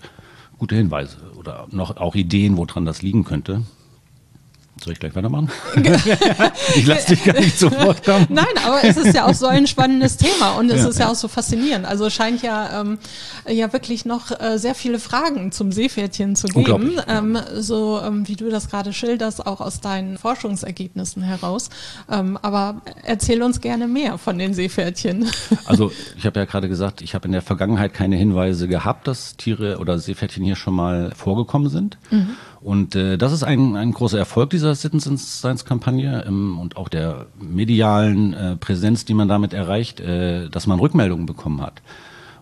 gute 0.62 0.76
Hinweise 0.76 1.16
oder 1.36 1.66
noch 1.72 1.96
auch 1.96 2.14
Ideen, 2.14 2.56
woran 2.56 2.84
das 2.84 3.02
liegen 3.02 3.24
könnte. 3.24 3.62
Soll 4.82 4.92
ich 4.92 5.00
gleich 5.00 5.14
weitermachen? 5.14 5.50
ich 6.76 6.86
lasse 6.86 7.14
dich 7.14 7.24
gar 7.24 7.38
nicht 7.38 7.58
sofort 7.58 8.04
kommen. 8.04 8.26
Nein, 8.28 8.46
aber 8.64 8.82
es 8.84 8.96
ist 8.96 9.14
ja 9.14 9.26
auch 9.26 9.34
so 9.34 9.46
ein 9.46 9.66
spannendes 9.66 10.16
Thema 10.16 10.52
und 10.58 10.70
es 10.70 10.82
ja, 10.82 10.88
ist 10.88 10.98
ja, 10.98 11.06
ja, 11.06 11.12
auch 11.12 11.16
so 11.16 11.28
faszinierend. 11.28 11.86
Also 11.86 12.06
es 12.06 12.14
scheint 12.14 12.42
ja, 12.42 12.80
ähm, 12.80 12.98
ja 13.48 13.72
wirklich 13.72 14.04
noch 14.04 14.30
äh, 14.40 14.58
sehr 14.58 14.74
viele 14.74 14.98
Fragen 14.98 15.52
zum 15.52 15.72
Seepferdchen 15.72 16.36
zu 16.36 16.48
geben. 16.48 17.00
Ähm, 17.08 17.38
so 17.54 18.00
ähm, 18.04 18.26
wie 18.28 18.36
du 18.36 18.50
das 18.50 18.68
gerade 18.68 18.92
schilderst, 18.92 19.46
auch 19.46 19.60
aus 19.60 19.80
deinen 19.80 20.18
Forschungsergebnissen 20.18 21.22
heraus. 21.22 21.70
Ähm, 22.10 22.38
aber 22.42 22.82
erzähl 23.04 23.42
uns 23.42 23.60
gerne 23.60 23.86
mehr 23.86 24.18
von 24.18 24.38
den 24.38 24.54
Seepferdchen. 24.54 25.30
Also 25.64 25.92
ich 26.16 26.26
habe 26.26 26.40
ja 26.40 26.46
gerade 26.46 26.68
gesagt, 26.68 27.02
ich 27.02 27.14
habe 27.14 27.26
in 27.26 27.32
der 27.32 27.40
Vergangenheit 27.40 27.94
keine 27.94 28.16
Hinweise 28.16 28.68
gehabt, 28.68 29.06
dass 29.06 29.36
Tiere 29.36 29.78
oder 29.78 29.98
Seepferdchen 29.98 30.44
hier 30.44 30.56
schon 30.56 30.74
mal 30.74 31.12
vorgekommen 31.14 31.68
sind. 31.68 31.98
Mhm. 32.10 32.36
Und 32.62 32.94
äh, 32.94 33.18
das 33.18 33.32
ist 33.32 33.42
ein, 33.42 33.76
ein 33.76 33.92
großer 33.92 34.18
Erfolg 34.18 34.50
dieser 34.50 34.74
Citizens 34.74 35.38
Science 35.38 35.64
Kampagne 35.64 36.24
ähm, 36.26 36.58
und 36.58 36.76
auch 36.76 36.88
der 36.88 37.26
medialen 37.40 38.34
äh, 38.34 38.56
Präsenz, 38.56 39.04
die 39.04 39.14
man 39.14 39.28
damit 39.28 39.52
erreicht, 39.52 40.00
äh, 40.00 40.48
dass 40.48 40.66
man 40.66 40.78
Rückmeldungen 40.78 41.26
bekommen 41.26 41.60
hat. 41.60 41.82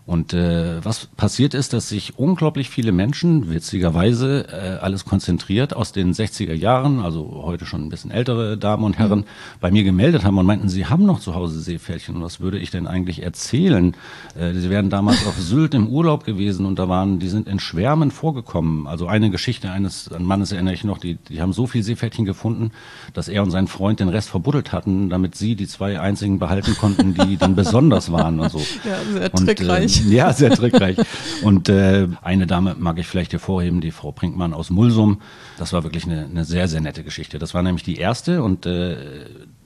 Und 0.07 0.33
äh, 0.33 0.85
was 0.85 1.07
passiert 1.07 1.55
ist, 1.55 1.73
dass 1.73 1.89
sich 1.89 2.19
unglaublich 2.19 2.69
viele 2.69 2.91
Menschen, 2.91 3.51
witzigerweise, 3.53 4.47
äh, 4.49 4.83
alles 4.83 5.05
konzentriert 5.05 5.75
aus 5.77 5.93
den 5.93 6.13
60er 6.15 6.55
Jahren, 6.55 7.01
also 7.01 7.43
heute 7.45 7.65
schon 7.65 7.85
ein 7.85 7.89
bisschen 7.91 8.11
ältere 8.11 8.59
Damen 8.59 8.85
und 8.85 8.99
Herren, 8.99 9.21
mhm. 9.21 9.25
bei 9.61 9.71
mir 9.71 9.85
gemeldet 9.85 10.25
haben 10.25 10.39
und 10.39 10.47
meinten, 10.47 10.69
sie 10.69 10.87
haben 10.87 11.07
noch 11.07 11.21
zu 11.21 11.35
Hause 11.35 11.61
Seepferdchen. 11.61 12.17
Und 12.17 12.23
was 12.23 12.41
würde 12.41 12.59
ich 12.59 12.71
denn 12.71 12.87
eigentlich 12.87 13.23
erzählen? 13.23 13.95
Äh, 14.39 14.55
sie 14.55 14.71
wären 14.71 14.91
damals 14.91 15.27
auf 15.27 15.39
Sylt 15.39 15.75
im 15.75 15.89
Urlaub 15.89 16.25
gewesen 16.25 16.67
und 16.67 16.79
da 16.79 16.89
waren, 16.89 17.19
die 17.19 17.29
sind 17.29 17.47
in 17.47 17.61
Schwärmen 17.61 18.11
vorgekommen. 18.11 18.87
Also 18.87 19.07
eine 19.07 19.31
Geschichte 19.31 19.71
eines 19.71 20.11
Mannes 20.19 20.53
erinnere 20.53 20.75
ich 20.75 20.85
noch, 20.85 20.99
die, 20.99 21.17
die 21.29 21.41
haben 21.41 21.53
so 21.53 21.67
viel 21.67 21.83
Seepferdchen 21.83 22.25
gefunden, 22.25 22.73
dass 23.13 23.29
er 23.29 23.43
und 23.43 23.51
sein 23.51 23.69
Freund 23.69 24.01
den 24.01 24.09
Rest 24.09 24.31
verbuddelt 24.31 24.73
hatten, 24.73 25.09
damit 25.11 25.35
sie 25.35 25.55
die 25.55 25.67
zwei 25.67 26.01
einzigen 26.01 26.39
behalten 26.39 26.77
konnten, 26.77 27.15
die 27.15 27.37
dann 27.37 27.55
besonders 27.55 28.11
waren 28.11 28.41
und 28.41 28.51
so. 28.51 28.61
Ja, 28.85 28.97
sehr 29.13 29.31
trickreich. 29.33 29.90
Äh, 29.99 30.09
ja, 30.15 30.33
sehr 30.33 30.51
trickreich. 30.51 30.97
Und 31.43 31.69
äh, 31.69 32.09
eine 32.23 32.47
Dame 32.47 32.77
mag 32.79 32.99
ich 32.99 33.07
vielleicht 33.07 33.33
hervorheben, 33.33 33.81
die 33.81 33.91
Frau 33.91 34.13
Brinkmann 34.13 34.55
aus 34.55 34.71
Mulsum. 34.71 35.21
Das 35.59 35.73
war 35.73 35.83
wirklich 35.85 36.05
eine, 36.05 36.25
eine 36.25 36.45
sehr, 36.45 36.69
sehr 36.69 36.81
nette 36.81 37.05
Geschichte. 37.05 37.39
Das 37.39 37.55
war 37.55 37.63
nämlich 37.63 37.85
die 37.85 37.97
erste 37.97 38.43
und 38.43 38.67
äh, 38.67 38.97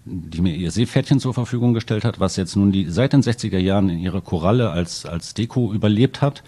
die 0.07 0.43
mir 0.43 0.55
ihr 0.55 0.71
Seepferdchen 0.71 1.19
zur 1.19 1.33
Verfügung 1.33 1.73
gestellt 1.73 2.05
hat, 2.05 2.21
was 2.21 2.37
jetzt 2.37 2.57
nun 2.57 2.73
die 2.73 2.91
seit 2.91 3.13
den 3.13 3.23
60er 3.23 3.59
Jahren 3.59 3.89
in 3.89 3.99
ihrer 3.99 4.21
Koralle 4.21 4.71
als, 4.71 5.07
als 5.07 5.33
Deko 5.33 5.73
überlebt 5.73 6.21
hat 6.21 6.43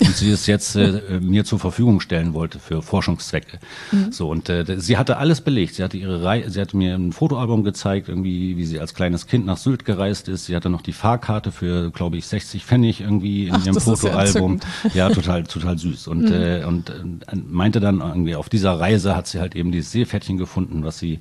und 0.00 0.16
sie 0.16 0.30
es 0.30 0.46
jetzt 0.46 0.76
äh, 0.76 1.20
mir 1.20 1.44
zur 1.44 1.58
Verfügung 1.58 2.00
stellen 2.00 2.34
wollte 2.34 2.58
für 2.58 2.82
Forschungszwecke. 2.82 3.58
Mhm. 3.92 4.12
So 4.12 4.28
und 4.28 4.48
äh, 4.48 4.64
sie 4.78 4.96
hatte 4.96 5.16
alles 5.16 5.40
belegt. 5.40 5.74
Sie 5.74 5.82
hatte 5.82 5.96
ihre 5.96 6.22
Rei 6.22 6.44
sie 6.48 6.60
hatte 6.60 6.76
mir 6.76 6.94
ein 6.94 7.12
Fotoalbum 7.12 7.64
gezeigt, 7.64 8.08
irgendwie 8.08 8.56
wie 8.56 8.64
sie 8.64 8.80
als 8.80 8.94
kleines 8.94 9.26
Kind 9.26 9.46
nach 9.46 9.56
Sylt 9.56 9.84
gereist 9.84 10.28
ist. 10.28 10.46
Sie 10.46 10.56
hatte 10.56 10.70
noch 10.70 10.82
die 10.82 10.92
Fahrkarte 10.92 11.52
für, 11.52 11.90
glaube 11.90 12.16
ich, 12.16 12.26
60 12.26 12.64
Pfennig 12.64 13.00
irgendwie 13.00 13.48
in 13.48 13.54
Ach, 13.54 13.66
ihrem 13.66 13.80
Fotoalbum. 13.80 14.60
Ja, 14.94 15.08
ja, 15.08 15.10
total 15.10 15.44
total 15.44 15.78
süß 15.78 16.08
und 16.08 16.22
mhm. 16.22 16.32
äh, 16.32 16.64
und 16.64 16.90
äh, 16.90 17.36
meinte 17.46 17.80
dann 17.80 18.00
irgendwie 18.00 18.34
auf 18.34 18.48
dieser 18.48 18.78
Reise 18.78 19.16
hat 19.16 19.26
sie 19.26 19.40
halt 19.40 19.54
eben 19.54 19.72
dieses 19.72 19.92
Seepferdchen 19.92 20.38
gefunden, 20.38 20.84
was 20.84 20.98
sie 20.98 21.20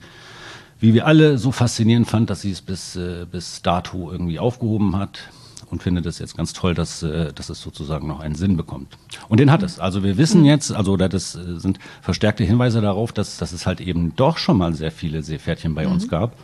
wie 0.79 0.93
wir 0.93 1.07
alle 1.07 1.37
so 1.37 1.51
faszinierend 1.51 2.09
fand, 2.09 2.29
dass 2.29 2.41
sie 2.41 2.51
es 2.51 2.61
bis 2.61 2.95
äh, 2.95 3.25
bis 3.29 3.61
dato 3.61 4.11
irgendwie 4.11 4.39
aufgehoben 4.39 4.97
hat 4.97 5.29
und 5.73 5.81
finde 5.81 6.03
das 6.03 6.19
jetzt 6.19 6.37
ganz 6.37 6.53
toll, 6.53 6.75
dass, 6.75 7.01
äh, 7.01 7.33
dass 7.33 7.49
es 7.49 7.59
sozusagen 7.59 8.07
noch 8.07 8.19
einen 8.19 8.35
Sinn 8.35 8.55
bekommt. 8.55 8.95
Und 9.27 9.39
den 9.39 9.51
hat 9.51 9.63
es. 9.63 9.79
Also 9.79 10.03
wir 10.03 10.17
wissen 10.17 10.45
jetzt, 10.45 10.71
also 10.71 10.95
das 10.95 11.35
äh, 11.35 11.59
sind 11.59 11.79
verstärkte 12.01 12.43
Hinweise 12.43 12.79
darauf, 12.79 13.11
dass, 13.11 13.37
dass 13.37 13.51
es 13.51 13.65
halt 13.65 13.81
eben 13.81 14.15
doch 14.15 14.37
schon 14.37 14.57
mal 14.57 14.75
sehr 14.75 14.91
viele 14.91 15.23
Seepferdchen 15.23 15.73
bei 15.73 15.87
mhm. 15.87 15.93
uns 15.93 16.07
gab 16.07 16.37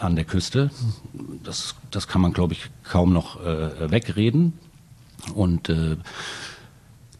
an 0.00 0.16
der 0.16 0.24
Küste. 0.24 0.70
Das, 1.44 1.74
das 1.90 2.08
kann 2.08 2.22
man, 2.22 2.32
glaube 2.32 2.54
ich, 2.54 2.70
kaum 2.82 3.12
noch 3.12 3.44
äh, 3.44 3.90
wegreden. 3.90 4.54
Und 5.34 5.68
äh, 5.68 5.96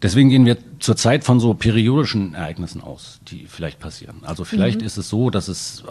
deswegen 0.03 0.29
gehen 0.29 0.45
wir 0.45 0.57
zurzeit 0.79 1.23
von 1.23 1.39
so 1.39 1.53
periodischen 1.53 2.35
Ereignissen 2.35 2.81
aus, 2.81 3.19
die 3.27 3.45
vielleicht 3.47 3.79
passieren. 3.79 4.17
Also 4.23 4.43
vielleicht 4.43 4.81
mhm. 4.81 4.87
ist 4.87 4.97
es 4.97 5.09
so, 5.09 5.29
dass 5.29 5.47
es 5.47 5.83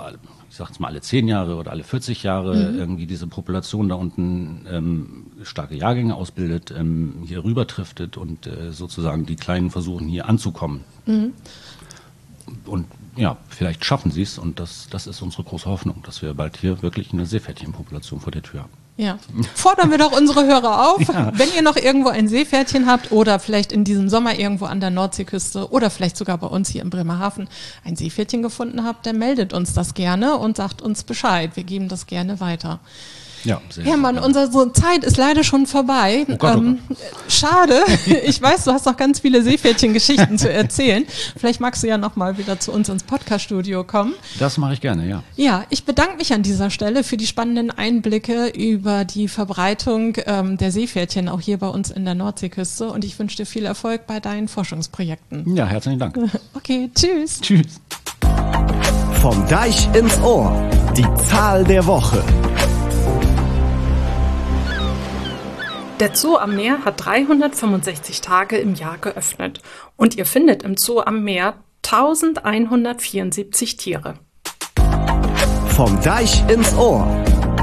ich 0.50 0.56
sage 0.56 0.72
mal 0.80 0.88
alle 0.88 1.00
zehn 1.00 1.28
Jahre 1.28 1.56
oder 1.56 1.70
alle 1.70 1.82
40 1.82 2.22
Jahre 2.22 2.54
mhm. 2.54 2.78
irgendwie 2.78 3.06
diese 3.06 3.26
Population 3.26 3.88
da 3.88 3.94
unten 3.94 4.66
ähm, 4.70 5.26
starke 5.42 5.74
Jahrgänge 5.74 6.14
ausbildet, 6.14 6.72
ähm, 6.76 7.22
hier 7.24 7.42
rüber 7.42 7.64
driftet 7.64 8.18
und 8.18 8.46
äh, 8.46 8.70
sozusagen 8.70 9.24
die 9.24 9.36
Kleinen 9.36 9.70
versuchen 9.70 10.06
hier 10.06 10.28
anzukommen. 10.28 10.82
Mhm. 11.06 11.32
Und 12.66 12.86
ja, 13.16 13.38
vielleicht 13.48 13.84
schaffen 13.84 14.10
sie 14.10 14.22
es 14.22 14.36
und 14.36 14.60
das, 14.60 14.88
das 14.90 15.06
ist 15.06 15.22
unsere 15.22 15.44
große 15.44 15.66
Hoffnung, 15.66 16.02
dass 16.04 16.20
wir 16.20 16.34
bald 16.34 16.58
hier 16.58 16.82
wirklich 16.82 17.14
eine 17.14 17.24
Seepferdchenpopulation 17.24 18.20
vor 18.20 18.30
der 18.30 18.42
Tür 18.42 18.60
haben. 18.60 18.81
Ja. 18.96 19.18
Fordern 19.54 19.90
wir 19.90 19.98
doch 19.98 20.12
unsere 20.12 20.44
Hörer 20.44 20.90
auf, 20.90 21.08
ja. 21.08 21.32
wenn 21.34 21.48
ihr 21.54 21.62
noch 21.62 21.76
irgendwo 21.76 22.10
ein 22.10 22.28
Seepferdchen 22.28 22.86
habt 22.86 23.10
oder 23.10 23.38
vielleicht 23.38 23.72
in 23.72 23.84
diesem 23.84 24.10
Sommer 24.10 24.38
irgendwo 24.38 24.66
an 24.66 24.80
der 24.80 24.90
Nordseeküste 24.90 25.70
oder 25.70 25.88
vielleicht 25.88 26.16
sogar 26.16 26.36
bei 26.36 26.46
uns 26.46 26.68
hier 26.68 26.82
in 26.82 26.90
Bremerhaven 26.90 27.48
ein 27.84 27.96
Seepferdchen 27.96 28.42
gefunden 28.42 28.84
habt, 28.84 29.06
dann 29.06 29.18
meldet 29.18 29.54
uns 29.54 29.72
das 29.72 29.94
gerne 29.94 30.36
und 30.36 30.58
sagt 30.58 30.82
uns 30.82 31.04
Bescheid. 31.04 31.52
Wir 31.54 31.64
geben 31.64 31.88
das 31.88 32.06
gerne 32.06 32.38
weiter. 32.40 32.80
Ja, 33.44 33.60
sehr 33.70 33.84
Hermann, 33.84 34.18
unsere 34.18 34.50
so 34.50 34.66
Zeit 34.66 35.04
ist 35.04 35.16
leider 35.16 35.44
schon 35.44 35.66
vorbei. 35.66 36.24
Oh 36.28 36.36
Gott, 36.36 36.56
oh 36.56 36.60
ähm. 36.60 36.78
Schade. 37.28 37.80
Ich 38.24 38.40
weiß, 38.40 38.64
du 38.64 38.72
hast 38.72 38.86
noch 38.86 38.96
ganz 38.96 39.20
viele 39.20 39.42
Seepferdchen-Geschichten 39.42 40.38
zu 40.38 40.50
erzählen. 40.50 41.04
Vielleicht 41.36 41.60
magst 41.60 41.82
du 41.82 41.88
ja 41.88 41.98
noch 41.98 42.16
mal 42.16 42.38
wieder 42.38 42.60
zu 42.60 42.72
uns 42.72 42.88
ins 42.88 43.02
Podcast-Studio 43.02 43.84
kommen. 43.84 44.14
Das 44.38 44.58
mache 44.58 44.74
ich 44.74 44.80
gerne, 44.80 45.08
ja. 45.08 45.22
Ja, 45.36 45.64
ich 45.70 45.84
bedanke 45.84 46.16
mich 46.16 46.32
an 46.32 46.42
dieser 46.42 46.70
Stelle 46.70 47.04
für 47.04 47.16
die 47.16 47.26
spannenden 47.26 47.70
Einblicke 47.70 48.48
über 48.48 49.04
die 49.04 49.28
Verbreitung 49.28 50.16
ähm, 50.26 50.56
der 50.56 50.70
Seepferdchen 50.72 51.28
auch 51.28 51.40
hier 51.40 51.58
bei 51.58 51.68
uns 51.68 51.90
in 51.90 52.04
der 52.04 52.14
Nordseeküste 52.14 52.90
und 52.90 53.04
ich 53.04 53.18
wünsche 53.18 53.36
dir 53.36 53.46
viel 53.46 53.64
Erfolg 53.64 54.06
bei 54.06 54.20
deinen 54.20 54.48
Forschungsprojekten. 54.48 55.56
Ja, 55.56 55.66
herzlichen 55.66 55.98
Dank. 55.98 56.18
Okay, 56.54 56.90
tschüss. 56.94 57.40
Tschüss. 57.40 57.80
Vom 59.20 59.48
Deich 59.48 59.88
ins 59.94 60.18
Ohr. 60.20 60.52
Die 60.96 61.06
Zahl 61.28 61.64
der 61.64 61.84
Woche. 61.86 62.22
Der 66.00 66.14
Zoo 66.16 66.36
am 66.36 66.56
Meer 66.56 66.84
hat 66.84 67.04
365 67.04 68.20
Tage 68.20 68.56
im 68.56 68.74
Jahr 68.74 68.98
geöffnet 68.98 69.60
und 69.96 70.16
ihr 70.16 70.26
findet 70.26 70.62
im 70.62 70.76
Zoo 70.76 71.00
am 71.00 71.22
Meer 71.22 71.54
1174 71.84 73.76
Tiere. 73.76 74.14
Vom 75.68 76.00
Deich 76.02 76.42
ins 76.48 76.74
Ohr. 76.74 77.06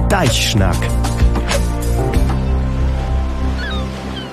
Deichschnack. 0.10 0.78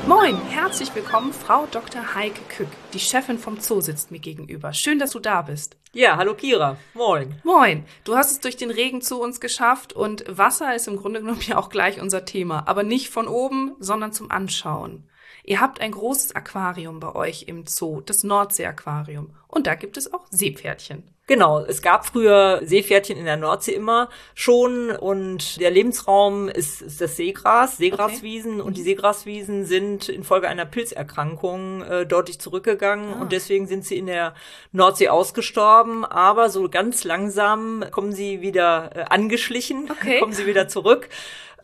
Moin, 0.06 0.40
herzlich 0.50 0.94
willkommen, 0.94 1.32
Frau 1.32 1.66
Dr. 1.70 2.14
Heike 2.14 2.40
Kück. 2.48 2.68
Die 2.92 3.00
Chefin 3.00 3.38
vom 3.38 3.58
Zoo 3.60 3.80
sitzt 3.80 4.12
mir 4.12 4.20
gegenüber. 4.20 4.72
Schön, 4.72 4.98
dass 4.98 5.10
du 5.10 5.18
da 5.18 5.42
bist. 5.42 5.76
Ja, 5.96 6.18
hallo 6.18 6.34
Kira. 6.34 6.76
Moin. 6.92 7.40
Moin. 7.42 7.86
Du 8.04 8.16
hast 8.16 8.30
es 8.30 8.40
durch 8.40 8.58
den 8.58 8.70
Regen 8.70 9.00
zu 9.00 9.18
uns 9.18 9.40
geschafft 9.40 9.94
und 9.94 10.24
Wasser 10.28 10.74
ist 10.74 10.88
im 10.88 10.98
Grunde 10.98 11.20
genommen 11.20 11.40
ja 11.46 11.56
auch 11.56 11.70
gleich 11.70 12.02
unser 12.02 12.26
Thema. 12.26 12.64
Aber 12.66 12.82
nicht 12.82 13.08
von 13.08 13.26
oben, 13.26 13.74
sondern 13.78 14.12
zum 14.12 14.30
Anschauen. 14.30 15.04
Ihr 15.46 15.60
habt 15.60 15.80
ein 15.80 15.92
großes 15.92 16.34
Aquarium 16.34 16.98
bei 16.98 17.14
euch 17.14 17.44
im 17.46 17.66
Zoo, 17.66 18.00
das 18.00 18.24
Nordsee-Aquarium. 18.24 19.30
Und 19.46 19.68
da 19.68 19.76
gibt 19.76 19.96
es 19.96 20.12
auch 20.12 20.26
Seepferdchen. 20.30 21.04
Genau, 21.28 21.60
es 21.60 21.82
gab 21.82 22.06
früher 22.06 22.60
Seepferdchen 22.64 23.18
in 23.18 23.24
der 23.24 23.36
Nordsee 23.36 23.72
immer 23.72 24.08
schon 24.34 24.90
und 24.90 25.60
der 25.60 25.72
Lebensraum 25.72 26.48
ist, 26.48 26.82
ist 26.82 27.00
das 27.00 27.16
Seegras, 27.16 27.78
Seegraswiesen 27.78 28.54
okay. 28.54 28.62
und 28.62 28.76
die. 28.76 28.82
Seegraswiesen 28.82 29.64
sind 29.64 30.08
infolge 30.08 30.48
einer 30.48 30.66
Pilzerkrankung 30.66 31.82
äh, 31.82 32.06
deutlich 32.06 32.38
zurückgegangen 32.38 33.14
ah. 33.14 33.22
und 33.22 33.32
deswegen 33.32 33.66
sind 33.66 33.84
sie 33.84 33.98
in 33.98 34.06
der 34.06 34.34
Nordsee 34.70 35.08
ausgestorben, 35.08 36.04
aber 36.04 36.48
so 36.48 36.68
ganz 36.68 37.02
langsam 37.02 37.84
kommen 37.90 38.12
sie 38.12 38.40
wieder 38.40 38.90
äh, 38.94 39.04
angeschlichen, 39.08 39.90
okay. 39.90 40.20
kommen 40.20 40.32
sie 40.32 40.46
wieder 40.46 40.68
zurück. 40.68 41.08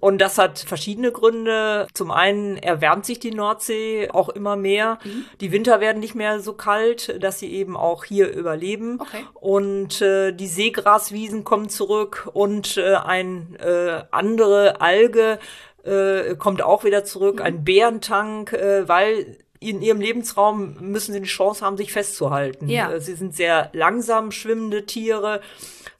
Und 0.03 0.19
das 0.19 0.37
hat 0.37 0.59
verschiedene 0.59 1.13
Gründe. 1.13 1.87
Zum 1.95 2.11
einen 2.11 2.57
erwärmt 2.57 3.07
sich 3.07 3.21
die 3.21 3.31
Nordsee 3.31 4.09
auch 4.11 4.31
immer 4.31 4.57
mehr. 4.57 4.99
Mhm. 5.05 5.27
Die 5.41 5.53
Winter 5.53 5.81
werden 5.81 6.01
nicht 6.01 6.17
mehr 6.17 6.41
so 6.41 6.55
kalt, 6.55 7.23
dass 7.23 7.39
sie 7.39 7.53
eben 7.53 7.77
auch 7.77 8.03
hier 8.03 8.29
überleben. 8.35 8.99
Okay. 9.01 9.25
Und 9.35 10.03
äh, 10.03 10.33
die 10.33 10.49
Seegraswiesen 10.49 11.45
kommen 11.45 11.69
zurück 11.69 12.29
und 12.33 12.79
äh, 12.79 12.97
ein 12.97 13.57
äh, 13.61 14.03
andere 14.11 14.81
Alge 14.81 15.39
äh, 15.85 16.35
kommt 16.35 16.63
auch 16.63 16.83
wieder 16.83 17.05
zurück, 17.05 17.37
mhm. 17.37 17.43
ein 17.43 17.65
Bärentank, 17.65 18.55
äh, 18.55 18.89
weil 18.89 19.39
in 19.69 19.83
ihrem 19.83 20.01
Lebensraum 20.01 20.77
müssen 20.81 21.13
sie 21.13 21.21
die 21.21 21.27
Chance 21.27 21.65
haben, 21.65 21.77
sich 21.77 21.93
festzuhalten. 21.93 22.69
Ja. 22.69 22.93
Äh, 22.93 23.01
sie 23.01 23.15
sind 23.15 23.35
sehr 23.35 23.71
langsam 23.73 24.33
schwimmende 24.33 24.87
Tiere 24.87 25.41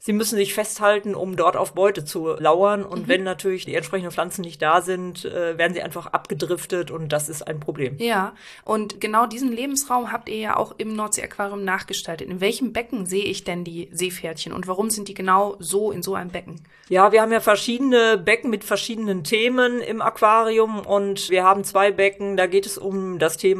sie 0.03 0.11
müssen 0.11 0.35
sich 0.35 0.53
festhalten, 0.53 1.15
um 1.15 1.37
dort 1.37 1.55
auf 1.55 1.73
Beute 1.73 2.03
zu 2.03 2.33
lauern. 2.37 2.83
Und 2.83 3.03
mhm. 3.03 3.07
wenn 3.07 3.23
natürlich 3.23 3.65
die 3.65 3.73
entsprechenden 3.73 4.11
Pflanzen 4.11 4.41
nicht 4.41 4.61
da 4.61 4.81
sind, 4.81 5.23
äh, 5.23 5.57
werden 5.57 5.73
sie 5.73 5.81
einfach 5.81 6.07
abgedriftet 6.07 6.91
und 6.91 7.13
das 7.13 7.29
ist 7.29 7.47
ein 7.47 7.61
Problem. 7.61 7.95
Ja, 7.99 8.33
und 8.65 8.99
genau 8.99 9.27
diesen 9.27 9.53
Lebensraum 9.53 10.11
habt 10.11 10.27
ihr 10.27 10.37
ja 10.37 10.57
auch 10.57 10.75
im 10.77 10.93
Nordsee-Aquarium 10.93 11.63
nachgestaltet. 11.63 12.27
In 12.27 12.41
welchem 12.41 12.73
Becken 12.73 13.05
sehe 13.05 13.23
ich 13.23 13.45
denn 13.45 13.63
die 13.63 13.89
Seepferdchen 13.93 14.51
und 14.51 14.67
warum 14.67 14.89
sind 14.89 15.07
die 15.07 15.13
genau 15.13 15.55
so 15.59 15.91
in 15.91 16.03
so 16.03 16.15
einem 16.15 16.31
Becken? 16.31 16.59
Ja, 16.89 17.13
wir 17.13 17.21
haben 17.21 17.31
ja 17.31 17.39
verschiedene 17.39 18.17
Becken 18.17 18.49
mit 18.49 18.65
verschiedenen 18.65 19.23
Themen 19.23 19.79
im 19.79 20.01
Aquarium 20.01 20.81
und 20.81 21.29
wir 21.29 21.45
haben 21.45 21.63
zwei 21.63 21.91
Becken, 21.91 22.35
da 22.35 22.45
geht 22.45 22.65
es 22.65 22.77
um 22.77 23.19
das 23.19 23.37
Thema 23.37 23.52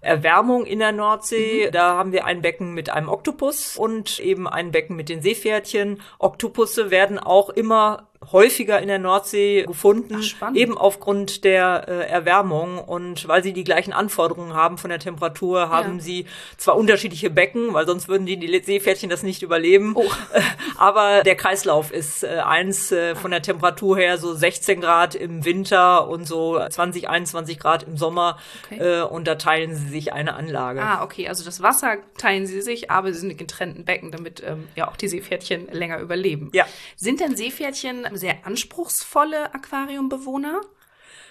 Erwärmung 0.00 0.64
in 0.66 0.78
der 0.78 0.92
Nordsee. 0.92 1.66
Mhm. 1.66 1.72
Da 1.72 1.96
haben 1.96 2.12
wir 2.12 2.24
ein 2.24 2.42
Becken 2.42 2.74
mit 2.74 2.90
einem 2.90 3.08
Oktopus 3.08 3.76
und 3.76 4.18
eben 4.18 4.48
ein 4.48 4.70
Becken 4.70 4.96
mit 4.96 5.08
den 5.08 5.22
Seepferdchen. 5.22 6.00
Oktopusse 6.18 6.90
werden 6.90 7.18
auch 7.18 7.50
immer 7.50 8.08
häufiger 8.32 8.80
in 8.80 8.88
der 8.88 8.98
Nordsee 8.98 9.64
gefunden, 9.66 10.22
Ach, 10.40 10.54
eben 10.54 10.76
aufgrund 10.76 11.44
der 11.44 11.84
äh, 11.88 12.08
Erwärmung 12.08 12.78
und 12.78 13.28
weil 13.28 13.42
sie 13.42 13.52
die 13.52 13.64
gleichen 13.64 13.92
Anforderungen 13.92 14.54
haben 14.54 14.78
von 14.78 14.90
der 14.90 14.98
Temperatur, 14.98 15.68
haben 15.68 15.96
ja. 15.96 16.02
sie 16.02 16.26
zwar 16.56 16.76
unterschiedliche 16.76 17.30
Becken, 17.30 17.72
weil 17.74 17.86
sonst 17.86 18.08
würden 18.08 18.26
die, 18.26 18.36
die 18.36 18.58
Seepferdchen 18.58 19.10
das 19.10 19.22
nicht 19.22 19.42
überleben, 19.42 19.92
oh. 19.94 20.04
aber 20.76 21.22
der 21.22 21.36
Kreislauf 21.36 21.92
ist 21.92 22.24
äh, 22.24 22.38
eins 22.44 22.90
äh, 22.92 23.14
von 23.14 23.30
der 23.30 23.42
Temperatur 23.42 23.96
her 23.96 24.18
so 24.18 24.34
16 24.34 24.80
Grad 24.80 25.14
im 25.14 25.44
Winter 25.44 26.08
und 26.08 26.26
so 26.26 26.60
20, 26.68 27.08
21 27.08 27.58
Grad 27.58 27.84
im 27.84 27.96
Sommer 27.96 28.38
okay. 28.64 29.00
äh, 29.00 29.02
und 29.02 29.26
da 29.26 29.36
teilen 29.36 29.74
sie 29.74 29.88
sich 29.88 30.12
eine 30.12 30.34
Anlage. 30.34 30.82
Ah, 30.82 31.02
okay, 31.02 31.28
also 31.28 31.44
das 31.44 31.62
Wasser 31.62 31.98
teilen 32.18 32.46
sie 32.46 32.62
sich, 32.62 32.90
aber 32.90 33.12
sie 33.12 33.20
sind 33.20 33.30
in 33.30 33.36
getrennten 33.36 33.84
Becken, 33.84 34.10
damit 34.10 34.42
ähm, 34.44 34.68
ja 34.74 34.88
auch 34.88 34.96
die 34.96 35.08
Seepferdchen 35.08 35.68
länger 35.70 36.00
überleben. 36.00 36.50
Ja. 36.52 36.66
Sind 36.96 37.20
denn 37.20 37.36
Seepferdchen 37.36 38.06
sehr 38.16 38.46
anspruchsvolle 38.46 39.54
Aquariumbewohner? 39.54 40.60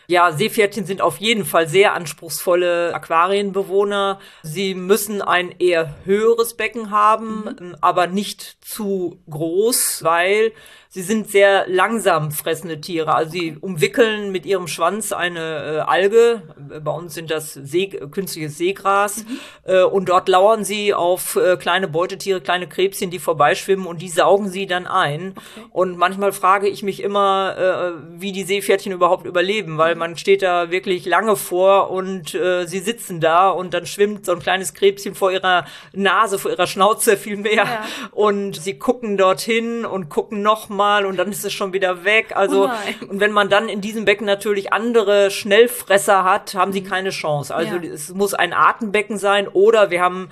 Ja, 0.07 0.31
Seepferdchen 0.31 0.85
sind 0.85 1.01
auf 1.01 1.17
jeden 1.17 1.45
Fall 1.45 1.67
sehr 1.67 1.93
anspruchsvolle 1.93 2.93
Aquarienbewohner. 2.93 4.19
Sie 4.43 4.75
müssen 4.75 5.21
ein 5.21 5.51
eher 5.57 5.95
höheres 6.05 6.55
Becken 6.55 6.91
haben, 6.91 7.45
mhm. 7.59 7.75
aber 7.81 8.05
nicht 8.07 8.57
zu 8.63 9.19
groß, 9.29 10.03
weil 10.03 10.51
Sie 10.89 11.01
sind 11.01 11.29
sehr 11.29 11.65
langsam 11.67 12.31
fressende 12.31 12.79
Tiere. 12.79 13.13
Also 13.13 13.31
sie 13.31 13.57
umwickeln 13.59 14.31
mit 14.31 14.45
ihrem 14.45 14.67
Schwanz 14.67 15.11
eine 15.11 15.39
äh, 15.39 15.79
Alge. 15.79 16.43
Bei 16.83 16.91
uns 16.91 17.13
sind 17.13 17.31
das 17.31 17.53
See, 17.53 17.87
künstliches 17.87 18.57
Seegras. 18.57 19.25
Mhm. 19.25 19.39
Äh, 19.65 19.83
und 19.83 20.09
dort 20.09 20.29
lauern 20.29 20.63
sie 20.63 20.93
auf 20.93 21.35
äh, 21.35 21.57
kleine 21.57 21.87
Beutetiere, 21.87 22.41
kleine 22.41 22.67
Krebschen, 22.67 23.09
die 23.09 23.19
vorbeischwimmen 23.19 23.87
und 23.87 24.01
die 24.01 24.09
saugen 24.09 24.49
sie 24.49 24.67
dann 24.67 24.87
ein. 24.87 25.33
Okay. 25.35 25.67
Und 25.71 25.97
manchmal 25.97 26.31
frage 26.31 26.67
ich 26.67 26.83
mich 26.83 27.01
immer, 27.01 27.55
äh, 27.57 28.19
wie 28.21 28.31
die 28.31 28.43
Seepferdchen 28.43 28.91
überhaupt 28.91 29.25
überleben, 29.25 29.77
weil 29.77 29.95
man 29.95 30.17
steht 30.17 30.41
da 30.41 30.71
wirklich 30.71 31.05
lange 31.05 31.35
vor 31.35 31.91
und 31.91 32.33
äh, 32.35 32.65
sie 32.67 32.79
sitzen 32.79 33.19
da 33.19 33.49
und 33.49 33.73
dann 33.73 33.85
schwimmt 33.85 34.25
so 34.25 34.31
ein 34.31 34.39
kleines 34.39 34.73
Krebschen 34.73 35.15
vor 35.15 35.31
ihrer 35.31 35.65
Nase, 35.93 36.39
vor 36.39 36.51
ihrer 36.51 36.67
Schnauze 36.67 37.17
viel 37.17 37.37
mehr. 37.37 37.65
Ja. 37.65 37.85
Und 38.11 38.55
sie 38.55 38.77
gucken 38.77 39.17
dorthin 39.17 39.85
und 39.85 40.09
gucken 40.09 40.41
noch 40.41 40.69
mal 40.75 40.85
mal 40.85 41.05
und 41.05 41.17
dann 41.17 41.31
ist 41.31 41.43
es 41.43 41.53
schon 41.53 41.73
wieder 41.73 42.03
weg. 42.03 42.33
Also 42.35 42.67
oh 42.67 43.05
und 43.07 43.19
wenn 43.19 43.31
man 43.31 43.49
dann 43.49 43.69
in 43.69 43.81
diesem 43.81 44.05
Becken 44.05 44.25
natürlich 44.25 44.71
andere 44.71 45.31
Schnellfresser 45.31 46.23
hat, 46.23 46.53
haben 46.53 46.71
sie 46.71 46.81
mhm. 46.81 46.87
keine 46.87 47.09
Chance. 47.09 47.53
Also 47.53 47.75
ja. 47.75 47.93
es 47.93 48.13
muss 48.13 48.33
ein 48.33 48.53
Atembecken 48.53 49.17
sein 49.17 49.47
oder 49.47 49.89
wir 49.89 50.01
haben 50.01 50.29